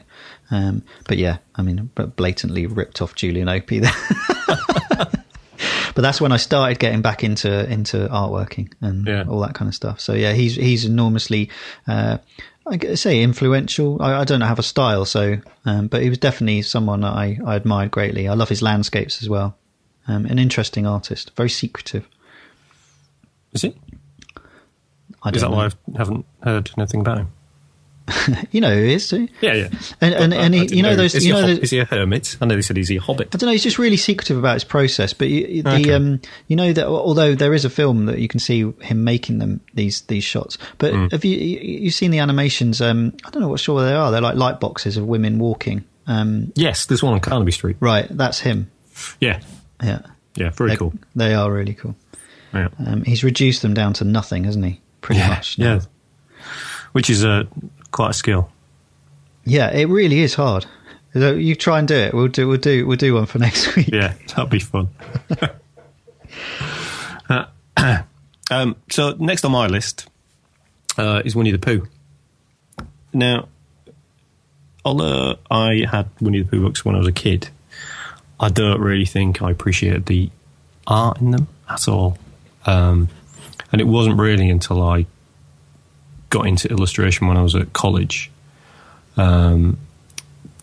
[0.53, 3.91] Um, but yeah, I mean, blatantly ripped off Julian Opie there.
[4.87, 9.25] but that's when I started getting back into into artworking and Yeah.
[9.29, 9.99] all that kind of stuff.
[9.99, 11.51] So yeah, he's he's enormously.
[11.89, 12.19] Uh,
[12.67, 14.01] I say influential.
[14.01, 17.39] I, I don't have a style, so um, but he was definitely someone that I,
[17.45, 18.29] I admired greatly.
[18.29, 19.57] I love his landscapes as well.
[20.07, 22.07] Um, an interesting artist, very secretive.
[23.53, 23.75] Is he?
[25.23, 25.57] I Is that know.
[25.57, 27.29] why I haven't heard anything about him?
[28.51, 29.29] You know who he is too.
[29.41, 29.69] Yeah, yeah.
[30.03, 31.15] And and, I- and he, you know those.
[31.15, 32.37] Is, You he, know is he a hermit?
[32.41, 33.35] I know they said he's a hobbit.
[33.35, 33.53] I don't know.
[33.53, 35.15] He's just really secretive about his process.
[35.15, 35.93] But you, the Okay.
[35.95, 39.39] um, you know that although there is a film that you can see him making
[39.39, 40.59] them these these shots.
[40.77, 41.07] But Hmm.
[41.13, 42.83] have you you- you've seen the animations?
[42.83, 44.11] Um, I don't know what sure they are.
[44.11, 45.85] They're like light boxes of women walking.
[46.07, 47.77] Um, Yes, there's one on Carnaby Street.
[47.81, 48.71] right, that's him.
[49.19, 49.41] Yeah,
[49.83, 50.01] Yeah,
[50.37, 50.95] yeah, very they, cool.
[51.15, 51.95] They are really cool.
[52.53, 54.81] Yeah, Um, he's reduced them down to nothing, hasn't he?
[55.01, 55.59] Pretty yeah, much.
[55.59, 55.81] yeah.
[56.93, 57.45] Which is uh,
[57.91, 58.51] quite a skill.
[59.45, 60.67] Yeah, it really is hard.
[61.13, 62.15] So you try and do it.
[62.15, 62.47] We'll do.
[62.49, 62.87] We'll do.
[62.87, 63.89] We'll do one for next week.
[63.93, 64.89] Yeah, that'll be fun.
[67.29, 67.47] Uh,
[68.51, 70.09] um, so next on my list
[70.99, 71.87] uh, is Winnie the Pooh.
[73.13, 73.49] Now,
[74.85, 77.49] although I had Winnie the Pooh books when I was a kid,
[78.39, 80.31] I don't really think I appreciated the
[80.87, 82.19] art in them at all.
[82.67, 83.09] Um,
[83.73, 85.07] and it wasn't really until I
[86.31, 88.31] got into illustration when I was at college
[89.17, 89.79] um,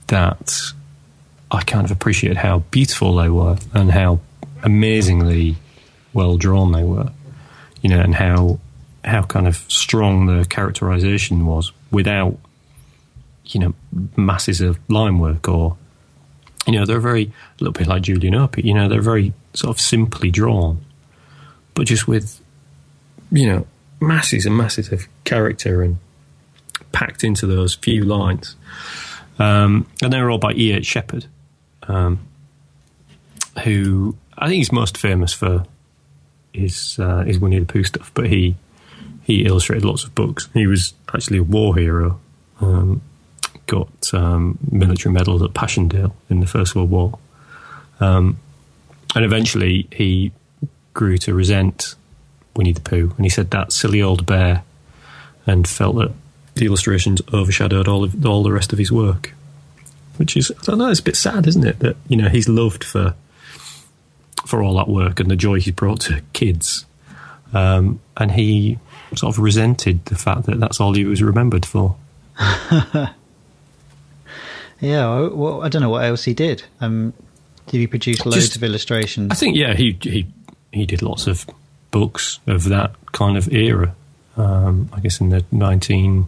[0.08, 0.60] that
[1.50, 4.20] I kind of appreciated how beautiful they were and how
[4.64, 5.56] amazingly
[6.14, 7.10] well drawn they were,
[7.82, 8.60] you know, and how
[9.04, 12.38] how kind of strong the characterization was without,
[13.46, 13.74] you know,
[14.16, 15.76] masses of line work or,
[16.68, 19.76] you know, they're very a little bit like Julian Opie, you know, they're very sort
[19.76, 20.84] of simply drawn,
[21.74, 22.40] but just with,
[23.32, 23.68] you know,
[24.00, 25.98] masses and masses of character and
[26.92, 28.56] packed into those few lines.
[29.40, 30.72] Um, and they were all by E.
[30.74, 30.86] H.
[30.86, 31.26] Shepard,
[31.84, 32.20] um,
[33.64, 35.66] who I think he's most famous for
[36.54, 38.56] his uh, his Winnie the Pooh stuff, but he
[39.24, 40.50] he illustrated lots of books.
[40.54, 42.20] He was actually a war hero.
[42.60, 43.02] Um,
[43.68, 47.20] got um, military medals at Passchendaele in the First World War,
[48.00, 48.40] um,
[49.16, 50.32] and eventually he
[50.94, 51.96] grew to resent
[52.56, 54.64] Winnie the Pooh, and he said that silly old bear,
[55.46, 56.12] and felt that
[56.56, 59.34] the illustrations overshadowed all of all the rest of his work,
[60.18, 61.80] which is I don't know, it's a bit sad, isn't it?
[61.80, 63.16] That you know he's loved for
[64.46, 66.86] for all that work and the joy he's brought to kids,
[67.54, 68.80] um, and he
[69.16, 71.96] sort of resented the fact that that's all he was remembered for.
[74.82, 76.64] Yeah, I- well, I don't know what else he did.
[76.82, 77.14] Um,
[77.68, 79.32] did he produce loads Just- of illustrations?
[79.32, 80.28] I think yeah, he he
[80.74, 81.46] he did lots of
[81.92, 83.96] books of that kind of era.
[84.38, 86.28] Um, I guess in the nineteen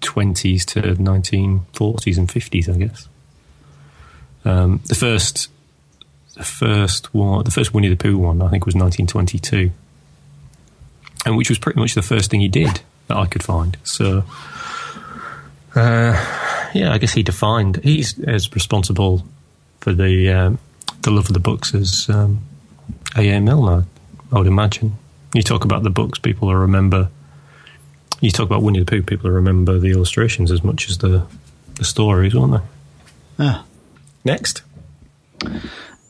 [0.00, 2.68] twenties to nineteen forties and fifties.
[2.68, 3.08] I guess
[4.44, 5.50] um, the first
[6.34, 9.70] the first one, the first Winnie the Pooh one, I think was nineteen twenty two,
[11.26, 13.76] and which was pretty much the first thing he did that I could find.
[13.84, 14.24] So.
[15.74, 16.14] Uh,
[16.74, 17.76] yeah, I guess he defined.
[17.82, 19.24] He's as responsible
[19.80, 20.58] for the um,
[21.02, 22.40] the love of the books as um,
[23.16, 23.28] A.
[23.30, 23.40] A.
[23.40, 23.86] Milne,
[24.32, 24.94] I would imagine.
[25.34, 27.08] You talk about the books, people will remember.
[28.20, 31.26] You talk about Winnie the Pooh, people will remember the illustrations as much as the
[31.74, 33.44] the stories, won't they?
[33.44, 33.64] Ah.
[34.24, 34.62] Next,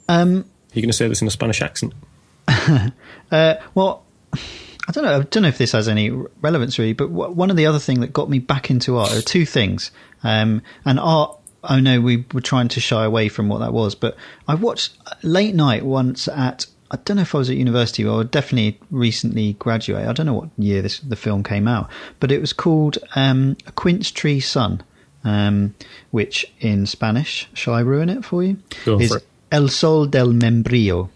[0.09, 1.93] Um, are you going to say this in a Spanish accent?
[3.33, 5.19] Uh, well, I don't know.
[5.19, 7.81] I don't know if this has any relevance really, but w- one of the other
[7.81, 9.91] thing that got me back into art are two things.
[10.25, 11.39] Um, and art.
[11.62, 14.16] I know we were trying to shy away from what that was, but
[14.49, 16.66] I watched late night once at.
[16.91, 20.09] I don't know if I was at university or definitely recently graduated.
[20.09, 21.89] I don't know what year this the film came out,
[22.20, 24.83] but it was called um, A Quince Tree Sun,
[25.25, 25.75] um,
[26.11, 28.59] which in Spanish, shall I ruin it for you?
[28.85, 29.22] Go is for.
[29.51, 31.09] El Sol del Membrillo.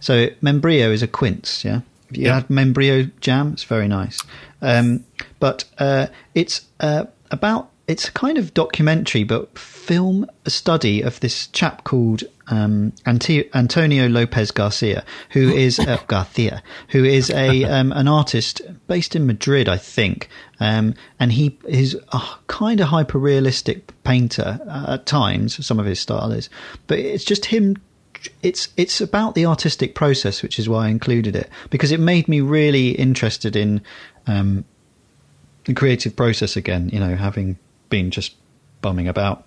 [0.00, 1.82] So membrillo is a quince, yeah.
[2.10, 2.34] If you Yeah.
[2.36, 4.18] had membrillo jam, it's very nice.
[4.62, 5.04] Um,
[5.38, 11.18] but uh, it's uh, about it's a kind of documentary, but film a study of
[11.20, 17.64] this chap called um, Ante- Antonio Lopez Garcia, who is uh, Garcia, who is a
[17.64, 20.28] um, an artist based in Madrid, I think,
[20.60, 25.64] um, and he is a kind of hyper realistic painter uh, at times.
[25.64, 26.48] Some of his style is,
[26.86, 27.76] but it's just him
[28.42, 32.28] it's it's about the artistic process, which is why I included it because it made
[32.28, 33.82] me really interested in
[34.26, 34.64] um,
[35.64, 36.88] the creative process again.
[36.90, 37.58] You know, having
[37.92, 38.34] been just
[38.80, 39.46] bumming about.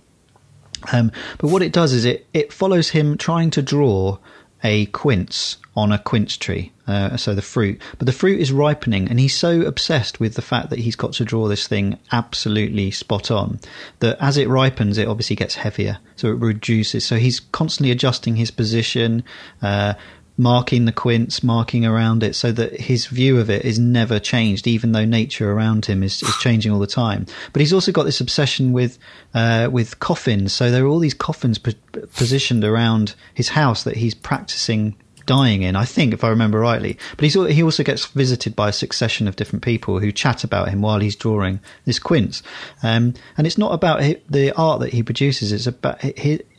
[0.94, 4.20] Um, but what it does is it it follows him trying to draw
[4.64, 7.82] a quince on a quince tree, uh, so the fruit.
[7.98, 11.14] But the fruit is ripening, and he's so obsessed with the fact that he's got
[11.14, 13.60] to draw this thing absolutely spot on
[14.00, 17.04] that as it ripens, it obviously gets heavier, so it reduces.
[17.04, 19.24] So he's constantly adjusting his position,
[19.62, 19.96] uh,
[20.38, 24.68] marking the quince, marking around it, so that his view of it is never changed,
[24.68, 27.26] even though nature around him is, is changing all the time.
[27.54, 28.98] But he's also got this obsession with
[29.34, 30.54] uh, with coffins.
[30.54, 34.96] So there are all these coffins positioned around his house that he's practicing
[35.26, 36.98] dying in, I think, if I remember rightly.
[37.12, 40.70] But he's, he also gets visited by a succession of different people who chat about
[40.70, 42.44] him while he's drawing this quince.
[42.84, 45.52] Um, and it's not about the art that he produces.
[45.52, 46.02] It's about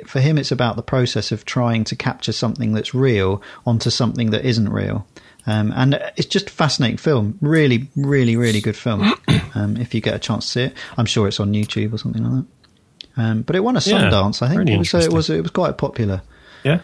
[0.07, 0.39] for him.
[0.39, 4.69] It's about the process of trying to capture something that's real onto something that isn't
[4.69, 5.07] real.
[5.47, 7.39] Um, and it's just a fascinating film.
[7.41, 9.15] Really, really, really good film.
[9.55, 11.97] Um, if you get a chance to see it, I'm sure it's on YouTube or
[11.97, 13.23] something like that.
[13.23, 14.59] Um, but it won a Sundance, yeah, I think.
[14.59, 16.21] Really it, it was it was quite popular.
[16.63, 16.81] Yeah.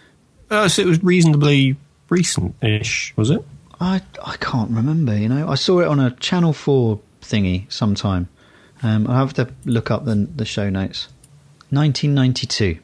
[0.52, 1.76] Uh, so it was reasonably
[2.10, 3.42] recent-ish, was it?
[3.80, 5.16] I I can't remember.
[5.16, 8.28] You know, I saw it on a Channel Four thingy sometime.
[8.82, 11.08] Um, I have to look up the the show notes.
[11.70, 12.78] 1992.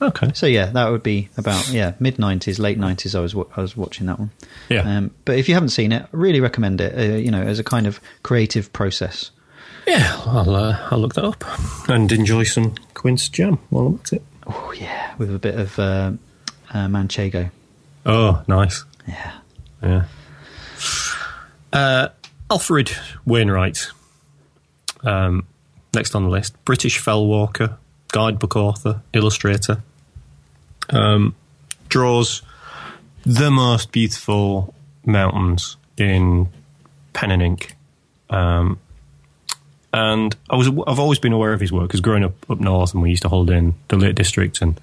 [0.00, 0.30] Okay.
[0.34, 3.14] So yeah, that would be about yeah mid 90s, late 90s.
[3.14, 4.30] I was I was watching that one.
[4.70, 4.80] Yeah.
[4.80, 6.98] Um, but if you haven't seen it, I really recommend it.
[6.98, 9.30] Uh, you know, as a kind of creative process.
[9.86, 11.44] Yeah, I'll uh, I'll look that up
[11.88, 14.22] and enjoy some quince jam while I'm at it.
[14.46, 16.12] Oh yeah, with a bit of uh,
[16.72, 17.50] uh, Manchego.
[18.04, 18.84] Oh, nice.
[19.06, 19.32] Yeah.
[19.82, 20.04] Yeah.
[21.72, 22.08] Uh,
[22.50, 22.92] Alfred
[23.24, 23.88] Wainwright.
[25.04, 25.46] Um,
[25.94, 29.82] next on the list, British fell walker, guidebook author, illustrator.
[30.90, 31.34] Um,
[31.88, 32.42] draws
[33.24, 36.48] the most beautiful mountains in
[37.12, 37.76] pen and ink.
[38.30, 38.78] Um,
[39.92, 42.94] and I was I've always been aware of his work because growing up up north,
[42.94, 44.80] and we used to hold in the Lake District, and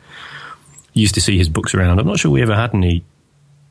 [0.99, 1.99] used to see his books around.
[1.99, 3.03] I'm not sure we ever had any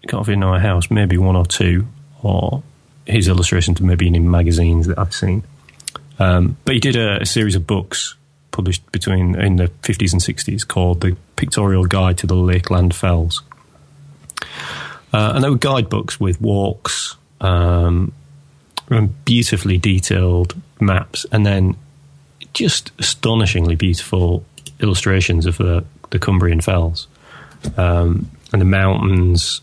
[0.06, 1.86] coffee in our house, maybe one or two,
[2.22, 2.62] or
[3.06, 5.42] his illustrations maybe in magazines that I've seen.
[6.18, 8.16] Um, but he did a, a, series of books
[8.50, 13.42] published between in the 50s and 60s called The Pictorial Guide to the Lakeland Fells.
[15.12, 18.12] Uh, and they were guidebooks with walks, um,
[18.90, 21.76] and beautifully detailed maps, and then
[22.52, 24.44] just astonishingly beautiful
[24.80, 27.06] illustrations of the the Cumbrian Fells
[27.76, 29.60] um, and the mountains.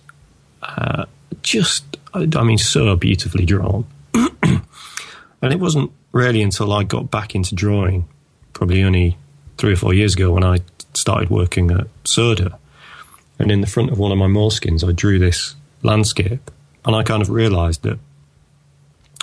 [0.62, 1.06] Uh,
[1.42, 3.86] just, I mean, so beautifully drawn.
[4.14, 4.64] and
[5.42, 8.08] it wasn't really until I got back into drawing,
[8.54, 9.18] probably only
[9.58, 10.60] three or four years ago, when I
[10.94, 12.58] started working at Soda.
[13.38, 16.50] And in the front of one of my moleskins, I drew this landscape,
[16.86, 18.00] and I kind of realised that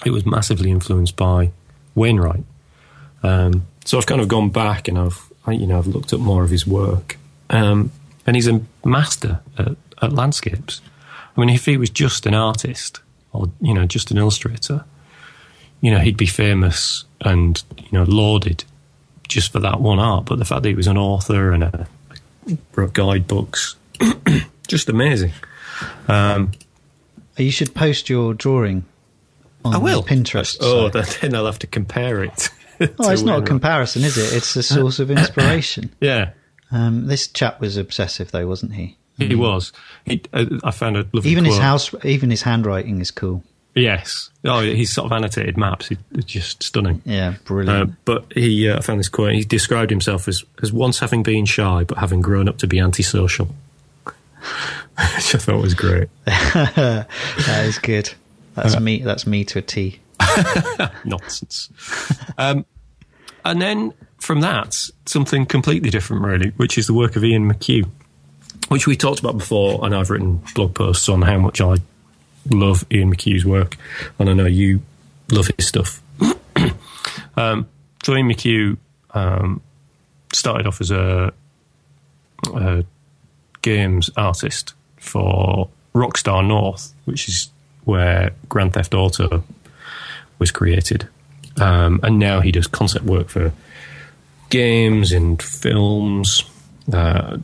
[0.04, 1.50] it was massively influenced by
[1.94, 2.44] Wainwright.
[3.22, 6.20] Um, so I've kind of gone back and I've I, you know, I've looked at
[6.20, 7.18] more of his work,
[7.50, 7.90] um,
[8.26, 10.80] and he's a master at, at, landscapes.
[11.36, 13.00] I mean, if he was just an artist
[13.32, 14.84] or you know just an illustrator,
[15.80, 18.64] you know, he'd be famous and you know lauded
[19.28, 20.26] just for that one art.
[20.26, 21.86] But the fact that he was an author and a,
[22.74, 23.76] wrote guidebooks,
[24.66, 25.32] just amazing.
[26.08, 26.52] Um,
[27.36, 28.84] you should post your drawing
[29.64, 30.02] on I will.
[30.02, 30.58] Pinterest.
[30.60, 32.50] Oh, then I'll have to compare it.
[32.80, 34.36] oh, it's not a comparison, is it?
[34.36, 35.90] It's a source of inspiration.
[36.00, 36.30] yeah.
[36.72, 38.96] Um, this chap was obsessive, though, wasn't he?
[39.18, 39.38] He mm.
[39.38, 39.72] was.
[40.04, 41.54] He, uh, I found a lovely even quote.
[41.54, 43.44] his house, even his handwriting is cool.
[43.74, 44.30] Yes.
[44.44, 45.90] Oh, he's sort of annotated maps.
[45.90, 47.00] It's just stunning.
[47.04, 47.90] Yeah, brilliant.
[47.90, 49.32] Uh, but he, uh, I found this quote.
[49.32, 52.78] He described himself as as once having been shy, but having grown up to be
[52.78, 53.46] antisocial.
[54.04, 56.08] Which I thought was great.
[56.26, 57.06] that
[57.64, 58.12] is good.
[58.54, 58.98] That's uh, me.
[58.98, 60.00] That's me to a T.
[61.04, 61.70] Nonsense.
[62.36, 62.66] Um,
[63.44, 67.88] and then from that, something completely different, really, which is the work of Ian McHugh,
[68.68, 71.78] which we talked about before, and I've written blog posts on how much I
[72.48, 73.76] love Ian McHugh's work,
[74.20, 74.80] and I know you
[75.32, 76.00] love his stuff.
[77.36, 77.66] um,
[78.04, 78.76] so Ian McHugh
[79.10, 79.60] um,
[80.32, 81.32] started off as a,
[82.54, 82.84] a
[83.60, 87.50] games artist for Rockstar North, which is
[87.84, 89.42] where Grand Theft Auto
[90.38, 91.08] was created.
[91.60, 93.52] Um, and now he does concept work for
[94.52, 96.44] games, in films,
[96.92, 97.38] uh,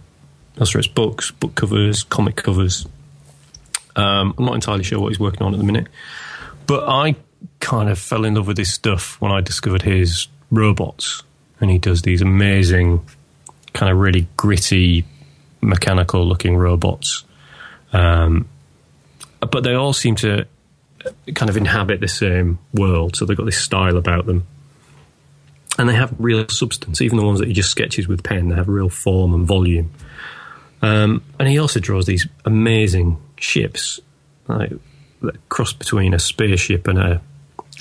[0.58, 2.86] illustrates books, book covers, comic covers.
[3.96, 5.86] Um, I'm not entirely sure what he's working on at the minute,
[6.66, 7.16] but I
[7.60, 11.22] kind of fell in love with this stuff when I discovered his robots,
[11.60, 13.04] and he does these amazing,
[13.72, 15.06] kind of really gritty,
[15.62, 17.24] mechanical looking robots.
[17.94, 18.48] Um,
[19.40, 20.46] but they all seem to
[21.34, 24.46] kind of inhabit the same world, so they've got this style about them.
[25.78, 28.56] And they have real substance, even the ones that he just sketches with pen, they
[28.56, 29.92] have real form and volume.
[30.82, 34.00] Um, and he also draws these amazing ships,
[34.48, 34.72] like
[35.22, 37.20] that cross between a spaceship and a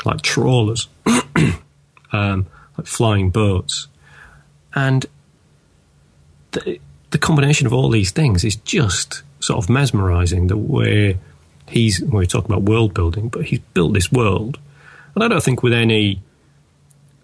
[0.05, 0.87] like trawlers,
[2.11, 2.45] um,
[2.77, 3.87] like flying boats,
[4.75, 5.05] and
[6.51, 6.79] the
[7.11, 10.47] the combination of all these things is just sort of mesmerizing.
[10.47, 11.17] The way
[11.67, 14.59] he's when we talk about world building, but he's built this world,
[15.15, 16.21] and I don't think with any,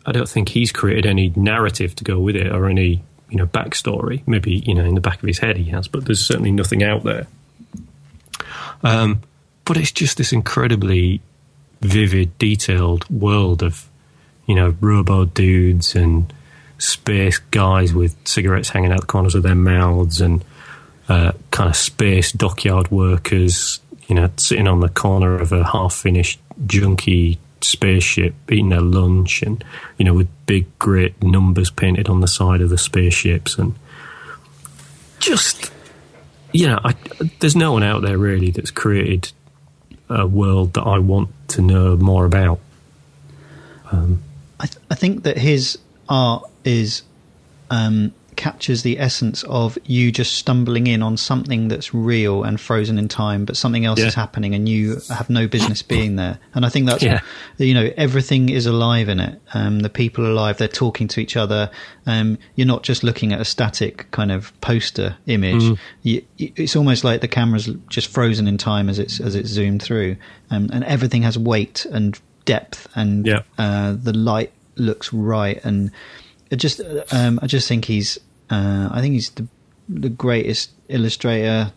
[0.06, 3.48] I don't think he's created any narrative to go with it or any you know
[3.48, 4.22] backstory.
[4.28, 6.84] Maybe you know in the back of his head he has, but there's certainly nothing
[6.84, 7.28] out there.
[8.84, 9.22] Um,
[9.66, 11.22] but it's just this incredibly
[11.82, 13.90] vivid, detailed world of
[14.46, 16.32] you know robo dudes and
[16.78, 20.44] space guys with cigarettes hanging out the corners of their mouths and
[21.08, 26.40] uh, kind of space dockyard workers, you know, sitting on the corner of a half-finished
[26.66, 29.64] junky spaceship eating their lunch and
[29.98, 33.74] you know with big great numbers painted on the side of the spaceships and
[35.20, 35.72] just
[36.52, 36.94] you know I,
[37.40, 39.32] there's no one out there really that's created
[40.10, 42.60] a world that I want to know more about.
[43.92, 44.22] Um,
[44.60, 47.04] I, th- I think that his art is
[47.70, 52.98] um, captures the essence of you just stumbling in on something that's real and frozen
[52.98, 54.08] in time, but something else yeah.
[54.08, 56.40] is happening and you have no business being there.
[56.54, 57.22] And I think that's, yeah.
[57.58, 59.42] you know, everything is alive in it.
[59.54, 61.72] Um, the people are alive, they're talking to each other.
[62.06, 65.64] Um, you're not just looking at a static kind of poster image.
[65.64, 65.78] Mm.
[66.04, 69.82] You, it's almost like the camera's just frozen in time as it's, as it's zoomed
[69.82, 70.18] through.
[70.50, 73.42] Um, and everything has weight and depth and yeah.
[73.58, 75.92] uh, the light looks right and
[76.56, 76.82] just
[77.12, 79.48] um, I just think he's uh, I think he's the,
[79.90, 81.72] the greatest illustrator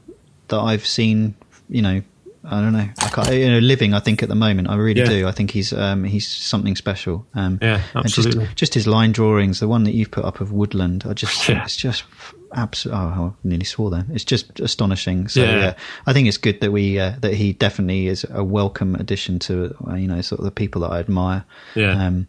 [0.48, 1.34] that I've seen.
[1.68, 2.02] You know,
[2.48, 2.88] I don't know.
[2.98, 3.92] I you know, living.
[3.92, 5.08] I think at the moment, I really yeah.
[5.08, 5.26] do.
[5.26, 7.26] I think he's um, he's something special.
[7.34, 8.44] Um, yeah, absolutely.
[8.46, 11.04] Just, just, his line drawings, the one that you've put up of woodland.
[11.08, 11.64] I just, yeah.
[11.64, 12.04] it's just
[12.52, 13.02] absolutely.
[13.02, 14.06] Oh, I nearly swore there.
[14.12, 15.26] It's just astonishing.
[15.26, 15.74] So yeah, yeah
[16.06, 19.74] I think it's good that we uh, that he definitely is a welcome addition to
[19.88, 21.44] uh, you know sort of the people that I admire.
[21.74, 22.28] Yeah, um,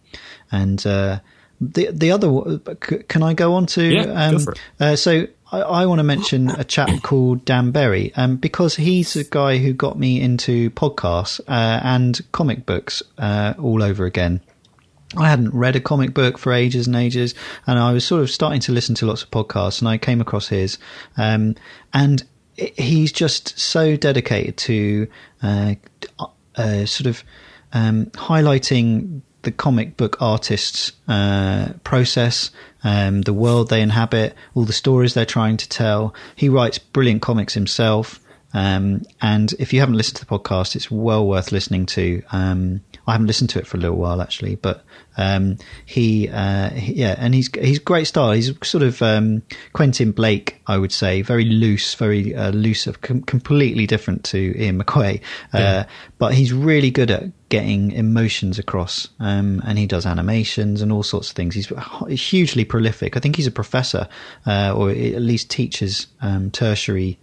[0.52, 0.86] and.
[0.86, 1.20] Uh,
[1.60, 2.60] the the other
[3.08, 3.84] can I go on to?
[3.84, 4.60] Yeah, um, go for it.
[4.80, 9.16] Uh, so I, I want to mention a chap called Dan Berry, um, because he's
[9.16, 14.42] a guy who got me into podcasts uh, and comic books uh, all over again.
[15.16, 17.34] I hadn't read a comic book for ages and ages,
[17.66, 20.20] and I was sort of starting to listen to lots of podcasts, and I came
[20.20, 20.78] across his,
[21.16, 21.56] um,
[21.94, 22.24] and
[22.56, 25.08] he's just so dedicated to
[25.42, 25.76] uh,
[26.56, 27.24] uh, sort of
[27.72, 32.52] um, highlighting the comic book artist's uh, process,
[32.84, 36.14] um, the world they inhabit, all the stories they're trying to tell.
[36.36, 38.20] He writes brilliant comics himself.
[38.54, 42.22] Um, and if you haven't listened to the podcast, it's well worth listening to.
[42.34, 44.84] Um, I haven't listened to it for a little while actually, but
[45.16, 48.34] um, he, uh, he, yeah, and he's he's great style.
[48.34, 53.24] He's sort of um, Quentin Blake, I would say, very loose, very uh, loose, com-
[53.24, 55.20] completely different to Ian McHugh.
[55.54, 55.86] Uh, yeah.
[56.18, 61.04] But he's really good at getting emotions across, um, and he does animations and all
[61.04, 61.56] sorts of things.
[61.56, 61.72] He's
[62.22, 63.16] hugely prolific.
[63.16, 64.10] I think he's a professor,
[64.46, 67.18] uh, or at least teaches um, tertiary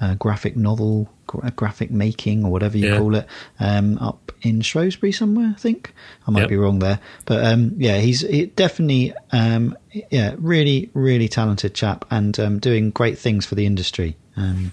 [0.00, 2.98] uh, graphic novel, gra- graphic making, or whatever you yeah.
[2.98, 3.26] call it,
[3.60, 5.52] um, up in Shrewsbury somewhere.
[5.54, 5.92] I think
[6.26, 6.48] I might yep.
[6.48, 9.76] be wrong there, but um, yeah, he's he definitely um,
[10.10, 14.16] yeah, really, really talented chap, and um, doing great things for the industry.
[14.36, 14.72] Um,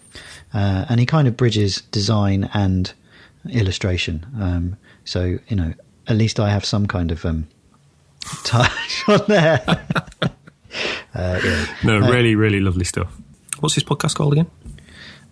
[0.54, 2.94] uh, and he kind of bridges design and
[3.50, 4.26] illustration.
[4.40, 5.74] Um, so you know,
[6.08, 7.22] at least I have some kind of
[8.44, 9.64] touch on there.
[11.16, 11.66] uh, yeah.
[11.84, 13.12] No, uh, really, really lovely stuff.
[13.60, 14.48] What's his podcast called again?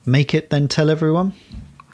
[0.06, 1.34] Make it, then tell everyone.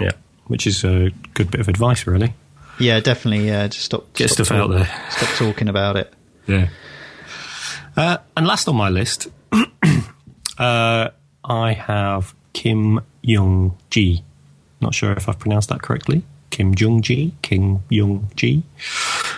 [0.02, 0.12] Yeah,
[0.48, 2.34] which is a good bit of advice, really.
[2.80, 3.48] Yeah, definitely.
[3.48, 4.12] Yeah, just stop.
[4.14, 4.90] Get stop stuff talk, out there.
[5.10, 6.14] Stop talking about it.
[6.48, 6.70] Yeah.
[7.96, 9.28] Uh, and last on my list,
[10.58, 11.10] uh,
[11.44, 14.24] I have Kim Young Ji.
[14.82, 16.24] Not sure if I've pronounced that correctly.
[16.50, 18.64] Kim Jung Gi, Kim Young Ji,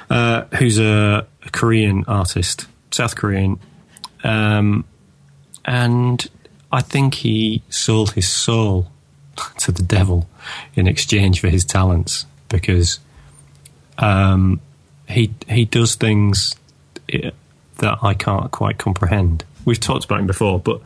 [0.09, 3.59] uh, who's a, a, Korean artist, South Korean,
[4.23, 4.85] um,
[5.65, 6.29] and
[6.71, 8.87] I think he sold his soul
[9.59, 10.29] to the devil
[10.75, 12.99] in exchange for his talents because
[13.97, 14.61] um,
[15.07, 16.55] he he does things
[17.07, 19.43] that I can't quite comprehend.
[19.65, 20.81] We've talked about him before, but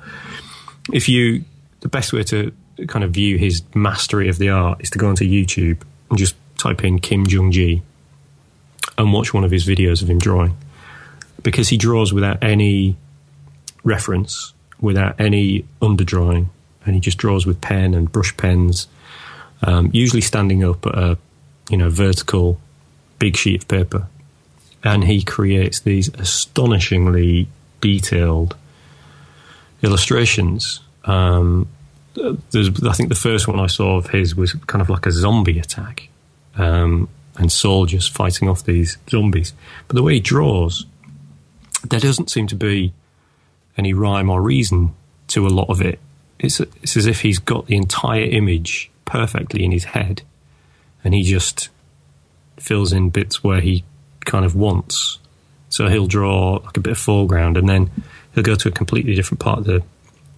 [0.91, 1.43] if you,
[1.81, 2.51] the best way to
[2.87, 6.35] kind of view his mastery of the art is to go onto YouTube and just
[6.57, 7.81] type in Kim Jung Gi
[8.97, 10.57] and watch one of his videos of him drawing.
[11.43, 12.97] Because he draws without any
[13.83, 16.47] reference, without any underdrawing,
[16.85, 18.87] and he just draws with pen and brush pens,
[19.63, 21.17] um, usually standing up at a
[21.69, 22.59] you know vertical
[23.19, 24.07] big sheet of paper,
[24.83, 27.47] and he creates these astonishingly
[27.81, 28.55] detailed
[29.81, 30.81] illustrations.
[31.05, 31.67] Um,
[32.17, 35.59] I think the first one I saw of his was kind of like a zombie
[35.59, 36.09] attack,
[36.57, 39.53] um, and soldiers fighting off these zombies.
[39.87, 40.85] But the way he draws,
[41.89, 42.93] there doesn't seem to be
[43.77, 44.93] any rhyme or reason
[45.27, 45.99] to a lot of it.
[46.39, 50.21] It's, it's as if he's got the entire image perfectly in his head,
[51.03, 51.69] and he just
[52.57, 53.83] fills in bits where he
[54.25, 55.19] kind of wants.
[55.69, 57.89] So he'll draw like a bit of foreground, and then
[58.33, 59.83] he'll go to a completely different part of the,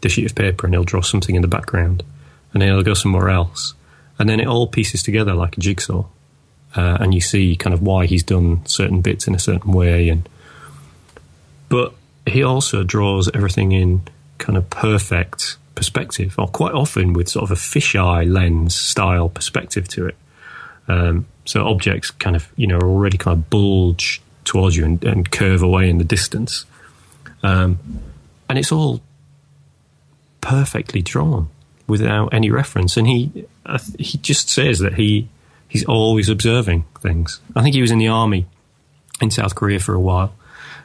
[0.01, 2.03] the sheet of paper, and he'll draw something in the background,
[2.53, 3.73] and then he'll go somewhere else,
[4.19, 6.05] and then it all pieces together like a jigsaw,
[6.75, 10.09] uh, and you see kind of why he's done certain bits in a certain way,
[10.09, 10.27] and
[11.69, 11.93] but
[12.29, 14.01] he also draws everything in
[14.37, 19.87] kind of perfect perspective, or quite often with sort of a fisheye lens style perspective
[19.89, 20.15] to it.
[20.87, 25.29] Um, so objects kind of, you know, already kind of bulge towards you and, and
[25.31, 26.65] curve away in the distance.
[27.43, 27.79] Um,
[28.49, 29.01] and it's all
[30.41, 31.49] perfectly drawn
[31.87, 32.97] without any reference.
[32.97, 35.29] And he uh, he just says that he
[35.67, 37.41] he's always observing things.
[37.55, 38.45] I think he was in the army
[39.21, 40.33] in South Korea for a while,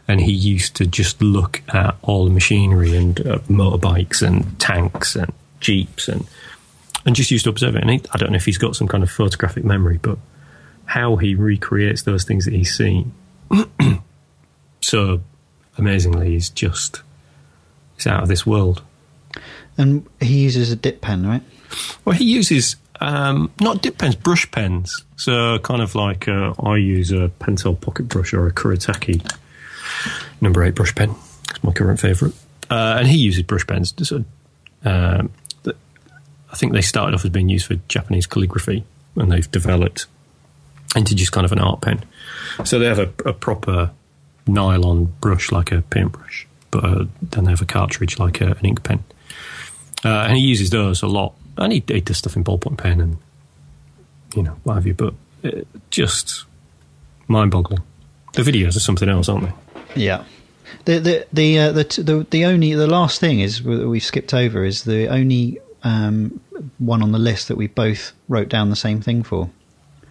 [0.08, 5.16] and he used to just look at all the machinery and uh, motorbikes and tanks
[5.16, 6.26] and jeeps and
[7.04, 7.82] and just used to observe it.
[7.82, 10.18] And he, I don't know if he's got some kind of photographic memory, but
[10.84, 13.12] how he recreates those things that he's seen
[14.80, 15.20] so
[15.78, 17.02] amazingly is just
[17.96, 18.82] it's out of this world.
[19.78, 21.42] And he uses a dip pen, right?
[22.04, 25.04] Well, he uses um, not dip pens, brush pens.
[25.16, 29.26] So kind of like uh, I use a Pentel pocket brush or a Kuretake
[30.40, 31.14] number eight brush pen.
[31.50, 32.34] It's my current favourite.
[32.70, 33.94] Uh, and he uses brush pens.
[34.84, 35.30] Um,
[36.52, 38.84] I think they started off as being used for Japanese calligraphy,
[39.16, 40.06] and they've developed
[40.94, 42.04] into just kind of an art pen.
[42.64, 43.90] So they have a, a proper
[44.46, 48.64] nylon brush like a paintbrush, but uh, then they have a cartridge like a, an
[48.64, 49.02] ink pen.
[50.04, 51.34] Uh, and he uses those a lot.
[51.56, 53.18] And he, he, does stuff in ballpoint pen and,
[54.34, 54.94] you know, what have you.
[54.94, 56.44] But uh, just
[57.28, 57.82] mind boggling.
[58.32, 59.52] The videos are something else, aren't they?
[59.94, 60.24] Yeah.
[60.84, 64.64] The the the uh, the, the the only the last thing is we skipped over
[64.64, 66.40] is the only um,
[66.78, 69.50] one on the list that we both wrote down the same thing for.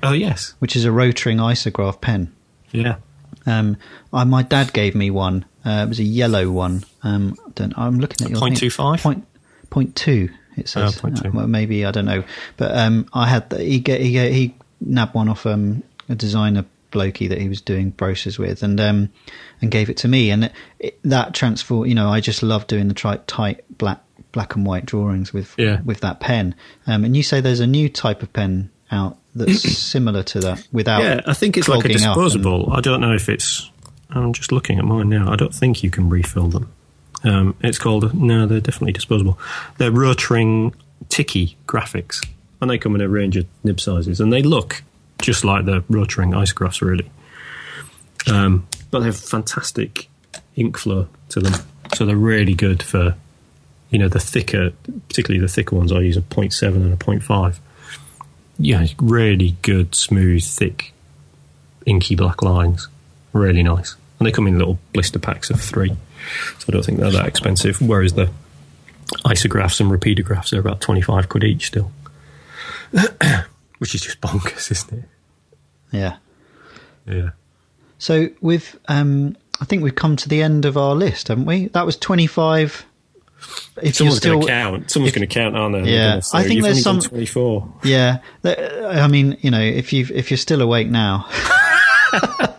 [0.04, 2.34] Oh yes, which is a Rotring isograph pen.
[2.72, 2.98] Yeah.
[3.46, 3.78] Um,
[4.14, 5.46] I, my dad gave me one.
[5.66, 6.84] Uh, it was a yellow one.
[7.04, 9.02] Um, I am looking at your point two five.
[9.02, 9.26] Point
[9.70, 10.30] point two.
[10.58, 11.00] It says.
[11.04, 12.24] Oh, uh, well, maybe I don't know,
[12.58, 16.66] but um, I had the, he get he he nabbed one off um, a designer
[16.92, 19.10] blokey that he was doing brochures with, and um,
[19.62, 21.88] and gave it to me, and it, it, that transform.
[21.88, 25.54] You know, I just love doing the tight, tight black black and white drawings with
[25.58, 25.82] yeah.
[25.82, 26.56] with that pen.
[26.88, 30.68] Um, and you say there's a new type of pen out that's similar to that
[30.72, 31.04] without.
[31.04, 32.66] Yeah, I think it's like a disposable.
[32.66, 33.70] And, I don't know if it's.
[34.10, 35.32] I'm just looking at mine now.
[35.32, 36.72] I don't think you can refill them.
[37.24, 39.39] Um, it's called no, they're definitely disposable.
[39.78, 40.74] They're Rotring
[41.10, 42.26] Tikky Graphics,
[42.60, 44.84] and they come in a range of nib sizes, and they look
[45.22, 47.10] just like the Rotring isographs, really.
[48.32, 50.08] Um, but they have fantastic
[50.56, 51.54] ink flow to them,
[51.94, 53.16] so they're really good for
[53.90, 54.72] you know the thicker,
[55.08, 55.92] particularly the thicker ones.
[55.92, 57.60] I use a 0.7 and a 0.5
[58.62, 60.94] yeah, really good, smooth, thick,
[61.86, 62.88] inky black lines.
[63.34, 63.96] Really nice.
[64.20, 65.90] And they come in little blister packs of three.
[66.60, 67.82] So I don't think they're that expensive.
[67.82, 68.30] Whereas the
[69.26, 71.92] isographs and Rapidographs are about 25 quid each still.
[73.80, 75.06] Which is just bonkers, isn't it?
[75.92, 76.18] Yeah.
[77.06, 77.32] Yeah.
[77.98, 81.68] So we've, um, I think we've come to the end of our list, haven't we?
[81.68, 82.86] That was 25
[83.82, 84.92] if someone's still, going to count.
[84.92, 85.92] Someone's going to count, aren't they?
[85.92, 87.74] Yeah, I think there's some twenty-four.
[87.84, 91.28] Yeah, I mean, you know, if you if you're still awake now,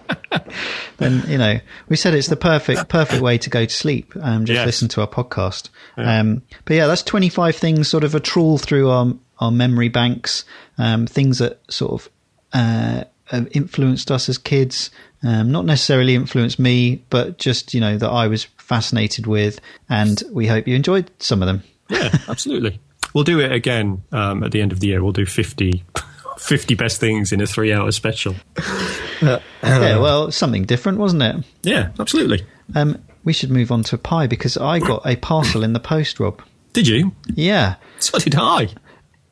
[0.99, 4.13] then you know we said it's the perfect perfect way to go to sleep.
[4.21, 4.67] Um, just yes.
[4.67, 5.69] listen to our podcast.
[5.97, 6.21] Yeah.
[6.21, 10.45] Um, but yeah, that's 25 things, sort of a trawl through our our memory banks,
[10.79, 12.09] um, things that sort of
[12.53, 13.05] uh,
[13.53, 14.91] influenced us as kids.
[15.25, 20.23] Um, not necessarily influenced me, but just you know that I was fascinated with, and
[20.33, 21.63] we hope you enjoyed some of them.
[21.89, 22.81] Yeah, absolutely.
[23.15, 25.03] we'll do it again um, at the end of the year.
[25.03, 25.85] We'll do 50,
[26.39, 28.35] 50 best things in a three hour special.
[29.23, 31.37] yeah, well, something different, wasn't it?
[31.63, 32.45] Yeah, absolutely.
[32.75, 36.19] Um, we should move on to pie because I got a parcel in the post,
[36.19, 36.43] Rob.
[36.73, 37.13] Did you?
[37.35, 38.69] Yeah, So did I.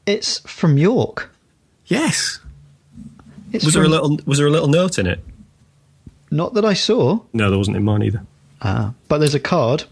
[0.06, 1.30] it's from York.
[1.86, 2.38] Yes.
[3.52, 5.20] It's Was there a little Was there a little note in it?
[6.30, 8.22] Not that I saw, No, there wasn't in mine either.
[8.62, 9.84] ah, but there's a card.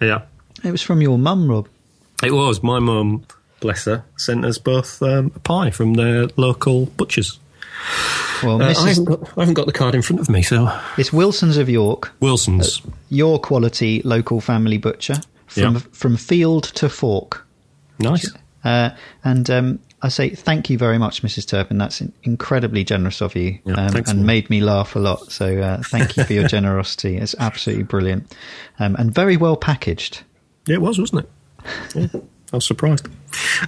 [0.00, 0.22] Yeah.
[0.64, 1.68] It was from your mum, Rob.
[2.24, 2.62] It was.
[2.62, 3.24] My mum,
[3.60, 7.38] bless her, sent us both um, a pie from their local butchers.
[8.42, 10.76] Well, Uh, I, haven't got, I haven't got the card in front of me, so.
[10.98, 12.82] It's Wilson's of York, Wilson's.
[13.08, 15.16] your quality local family butcher
[15.46, 15.80] from Yeah.
[15.92, 17.46] from field to fork.
[17.98, 18.30] nice.
[18.64, 18.90] Uh,
[19.24, 21.46] and um, I say thank you very much, Mrs.
[21.46, 21.76] Turpin.
[21.76, 25.30] That's incredibly generous of you, Yeah, um, and made me laugh a lot.
[25.30, 27.18] So uh, thank you for your generosity.
[27.18, 28.34] It's absolutely brilliant,
[28.78, 30.22] um, and very well packaged.
[30.66, 31.30] Yeah, it was, wasn't it?
[31.94, 32.20] Yeah,
[32.52, 33.08] I was surprised.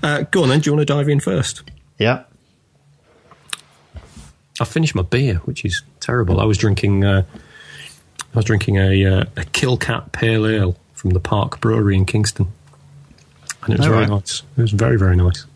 [0.03, 0.61] Uh, go on then.
[0.61, 1.63] Do you want to dive in first?
[1.99, 2.25] Yeah.
[4.61, 6.41] I finished my beer, which is terrible.
[6.41, 7.05] I was drinking.
[7.05, 7.25] Uh,
[8.35, 12.49] I was drinking a uh, a Killcat Pale Ale from the Park Brewery in Kingston,
[13.63, 14.09] and it was very right.
[14.09, 14.43] nice.
[14.57, 15.47] It was very very nice.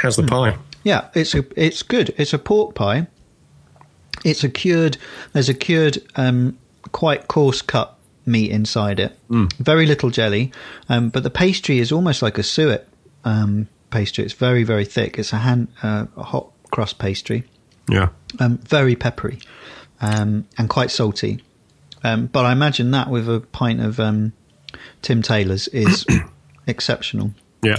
[0.00, 0.56] How's the pie?
[0.84, 2.14] Yeah, it's a it's good.
[2.16, 3.06] It's a pork pie.
[4.24, 4.96] It's a cured.
[5.32, 6.58] There's a cured, um,
[6.92, 9.16] quite coarse cut meat inside it.
[9.58, 10.52] Very little jelly,
[10.88, 12.88] um, but the pastry is almost like a suet
[13.24, 14.24] um, pastry.
[14.24, 15.18] It's very very thick.
[15.18, 17.44] It's a hand uh, a hot crust pastry.
[17.88, 18.08] Yeah,
[18.40, 19.38] Um, very peppery
[20.00, 21.42] um, and quite salty.
[22.02, 24.32] Um, but I imagine that with a pint of um,
[25.02, 26.04] Tim Taylor's is
[26.66, 27.32] exceptional.
[27.62, 27.78] yeah,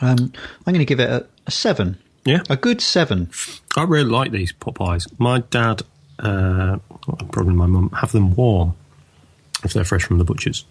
[0.00, 0.32] Um,
[0.66, 1.98] I'm going to give it a, a seven.
[2.24, 2.42] yeah.
[2.48, 3.30] A good seven.
[3.76, 5.06] I really like these pot pies.
[5.18, 5.82] My dad,
[6.18, 6.78] uh,
[7.30, 8.74] probably my mum, have them warm
[9.64, 10.64] if they're fresh from the butchers.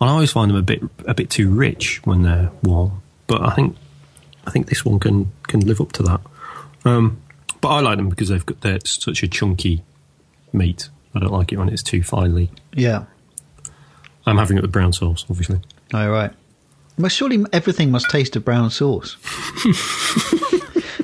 [0.00, 3.54] I always find them a bit a bit too rich when they're warm, but I
[3.54, 3.76] think
[4.46, 6.20] I think this one can can live up to that.
[6.84, 7.20] Um,
[7.60, 9.82] but I like them because they've got they're such a chunky
[10.52, 10.88] meat.
[11.14, 12.50] I don't like it when it's too finely.
[12.72, 13.04] Yeah.
[14.26, 15.60] I'm having it with brown sauce, obviously.
[15.94, 16.32] All right.
[16.98, 19.16] Well, surely everything must taste of brown sauce.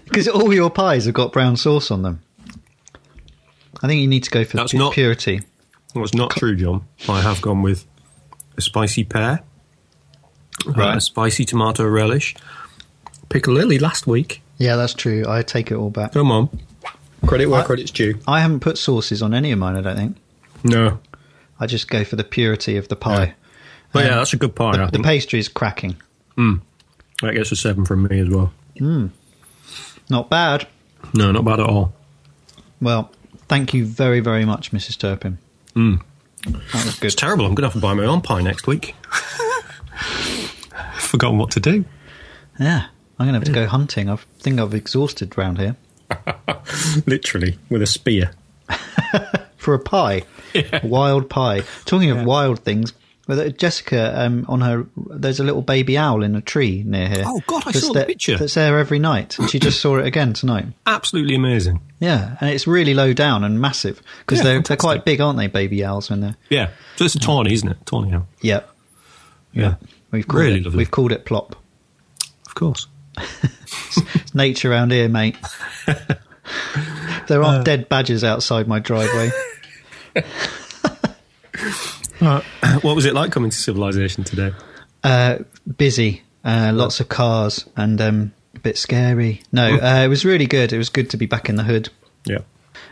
[0.05, 2.21] Because all your pies have got brown sauce on them.
[3.83, 5.41] I think you need to go for That's not- purity.
[5.95, 6.85] Well, it's not true, John.
[7.09, 7.87] I have gone with
[8.59, 9.41] a spicy pear,
[10.67, 10.97] uh, Right.
[10.99, 12.35] a spicy tomato relish,
[13.31, 14.43] piccalilli last week.
[14.59, 15.25] Yeah, that's true.
[15.27, 16.13] I take it all back.
[16.13, 16.51] Come on.
[17.27, 18.19] Credit where I- credit's due.
[18.29, 20.17] I haven't put sauces on any of mine, I don't think.
[20.63, 20.99] No.
[21.59, 23.35] I just go for the purity of the pie.
[23.93, 25.97] But yeah, um, that's a good pie, The, the pastry is cracking.
[26.37, 26.61] Mm.
[27.21, 28.53] that gets a seven from me as well.
[28.77, 29.11] Mm.
[30.09, 30.67] Not bad.
[31.15, 31.93] No, not bad at all.
[32.81, 33.13] Well,
[33.49, 34.99] thank you very, very much, Mrs.
[34.99, 35.39] Turpin.
[35.75, 36.03] Mm.
[36.47, 37.07] That was good.
[37.07, 37.45] It's terrible.
[37.45, 38.95] I'm going to have to buy my own pie next week.
[40.97, 41.85] Forgotten what to do.
[42.59, 42.87] Yeah.
[43.19, 44.09] I'm going to have to go hunting.
[44.09, 45.77] I think I've exhausted round here.
[47.07, 48.33] Literally, with a spear.
[49.57, 50.23] for a pie,
[50.55, 51.63] a wild pie.
[51.85, 52.93] Talking of wild things,
[53.29, 57.23] well, Jessica um, on her there's a little baby owl in a tree near here.
[57.27, 58.37] Oh, God, I saw the picture.
[58.37, 60.67] That's there every night, and she just saw it again tonight.
[60.87, 61.81] Absolutely amazing.
[62.01, 65.39] Yeah, and it's really low down and massive because Yeah, they're they're quite big, aren't
[65.39, 65.47] they?
[65.47, 66.71] Baby owls when they're Yeah.
[66.97, 67.79] So it's a tawny, isn't it?
[67.87, 68.27] Tawny owl.
[68.41, 68.63] yeah
[69.53, 69.77] Yeah.
[70.11, 70.79] we've called Really it lovely.
[70.79, 71.55] we've called it plop.
[72.47, 72.87] Of course.
[74.15, 75.37] It's nature around here, mate.
[77.29, 77.47] there Uh.
[77.47, 79.31] aren't dead badgers outside my driveway.
[82.83, 84.53] what was it like coming to civilization today?
[85.03, 85.39] Uh,
[85.77, 89.43] busy, uh, lots of cars, and um, a bit scary.
[89.51, 90.73] No, uh, it was really good.
[90.73, 91.89] It was good to be back in the hood.
[92.25, 92.39] Yeah.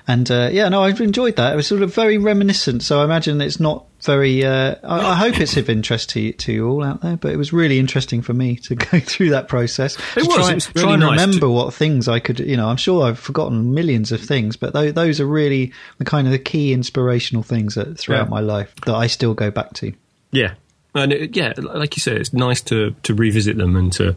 [0.08, 1.52] And uh, yeah, no, I enjoyed that.
[1.52, 2.82] It was sort of very reminiscent.
[2.82, 4.44] So I imagine it's not very.
[4.44, 7.16] Uh, I, I hope it's of interest to you, to you all out there.
[7.16, 9.96] But it was really interesting for me to go through that process.
[10.16, 12.18] It to was, Try, it was really try and nice remember to- what things I
[12.18, 12.40] could.
[12.40, 16.04] You know, I'm sure I've forgotten millions of things, but those, those are really the
[16.04, 18.30] kind of the key inspirational things that throughout Yeah.
[18.30, 19.92] my life that I still go back to.
[20.32, 20.54] Yeah,
[20.94, 24.16] and it, yeah, like you say, it's nice to to revisit them and to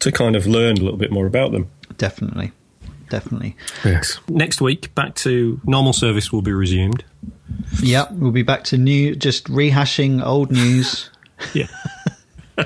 [0.00, 1.70] to kind of learn a little bit more about them.
[1.96, 2.52] Definitely,
[3.08, 3.56] definitely.
[3.84, 4.18] Yes.
[4.28, 7.04] Next week, back to normal service will be resumed.
[7.82, 11.10] Yeah, we'll be back to new, just rehashing old news.
[11.52, 11.66] Yeah.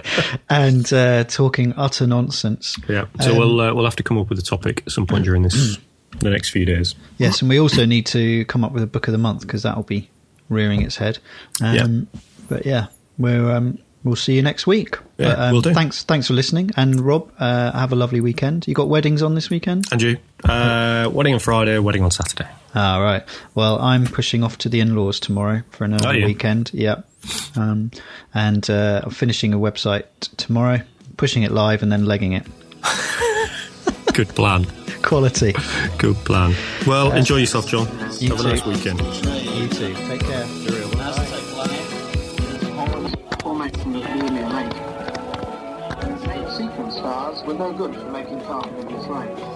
[0.48, 2.76] and uh, talking utter nonsense.
[2.88, 3.06] Yeah.
[3.20, 5.24] So Um, we'll uh, we'll have to come up with a topic at some point
[5.24, 5.76] during this
[6.20, 6.94] the next few days.
[7.18, 9.64] Yes, and we also need to come up with a book of the month because
[9.64, 10.08] that will be
[10.48, 11.18] rearing its head.
[11.60, 12.06] Um,
[12.48, 12.86] But yeah,
[13.18, 14.98] we're, um, we'll see you next week.
[15.18, 15.74] Yeah, but, um, will do.
[15.74, 16.70] Thanks, thanks for listening.
[16.76, 18.66] And Rob, uh, have a lovely weekend.
[18.66, 19.86] You got weddings on this weekend?
[19.92, 22.48] And you, uh, wedding on Friday, wedding on Saturday.
[22.74, 23.24] Ah, right.
[23.54, 26.26] Well, I'm pushing off to the in-laws tomorrow for another early you?
[26.26, 26.70] weekend.
[26.72, 27.02] Yeah,
[27.56, 27.90] um,
[28.32, 30.04] and uh, I'm finishing a website
[30.36, 30.80] tomorrow,
[31.16, 32.46] pushing it live, and then legging it.
[34.14, 34.66] Good plan.
[35.02, 35.54] Quality.
[35.98, 36.54] Good plan.
[36.86, 37.88] Well, enjoy yourself, John.
[38.18, 39.00] You Have a nice weekend.
[39.00, 39.94] You too.
[39.94, 40.46] Take care.
[47.44, 49.49] Were no good for making Carpenter this late.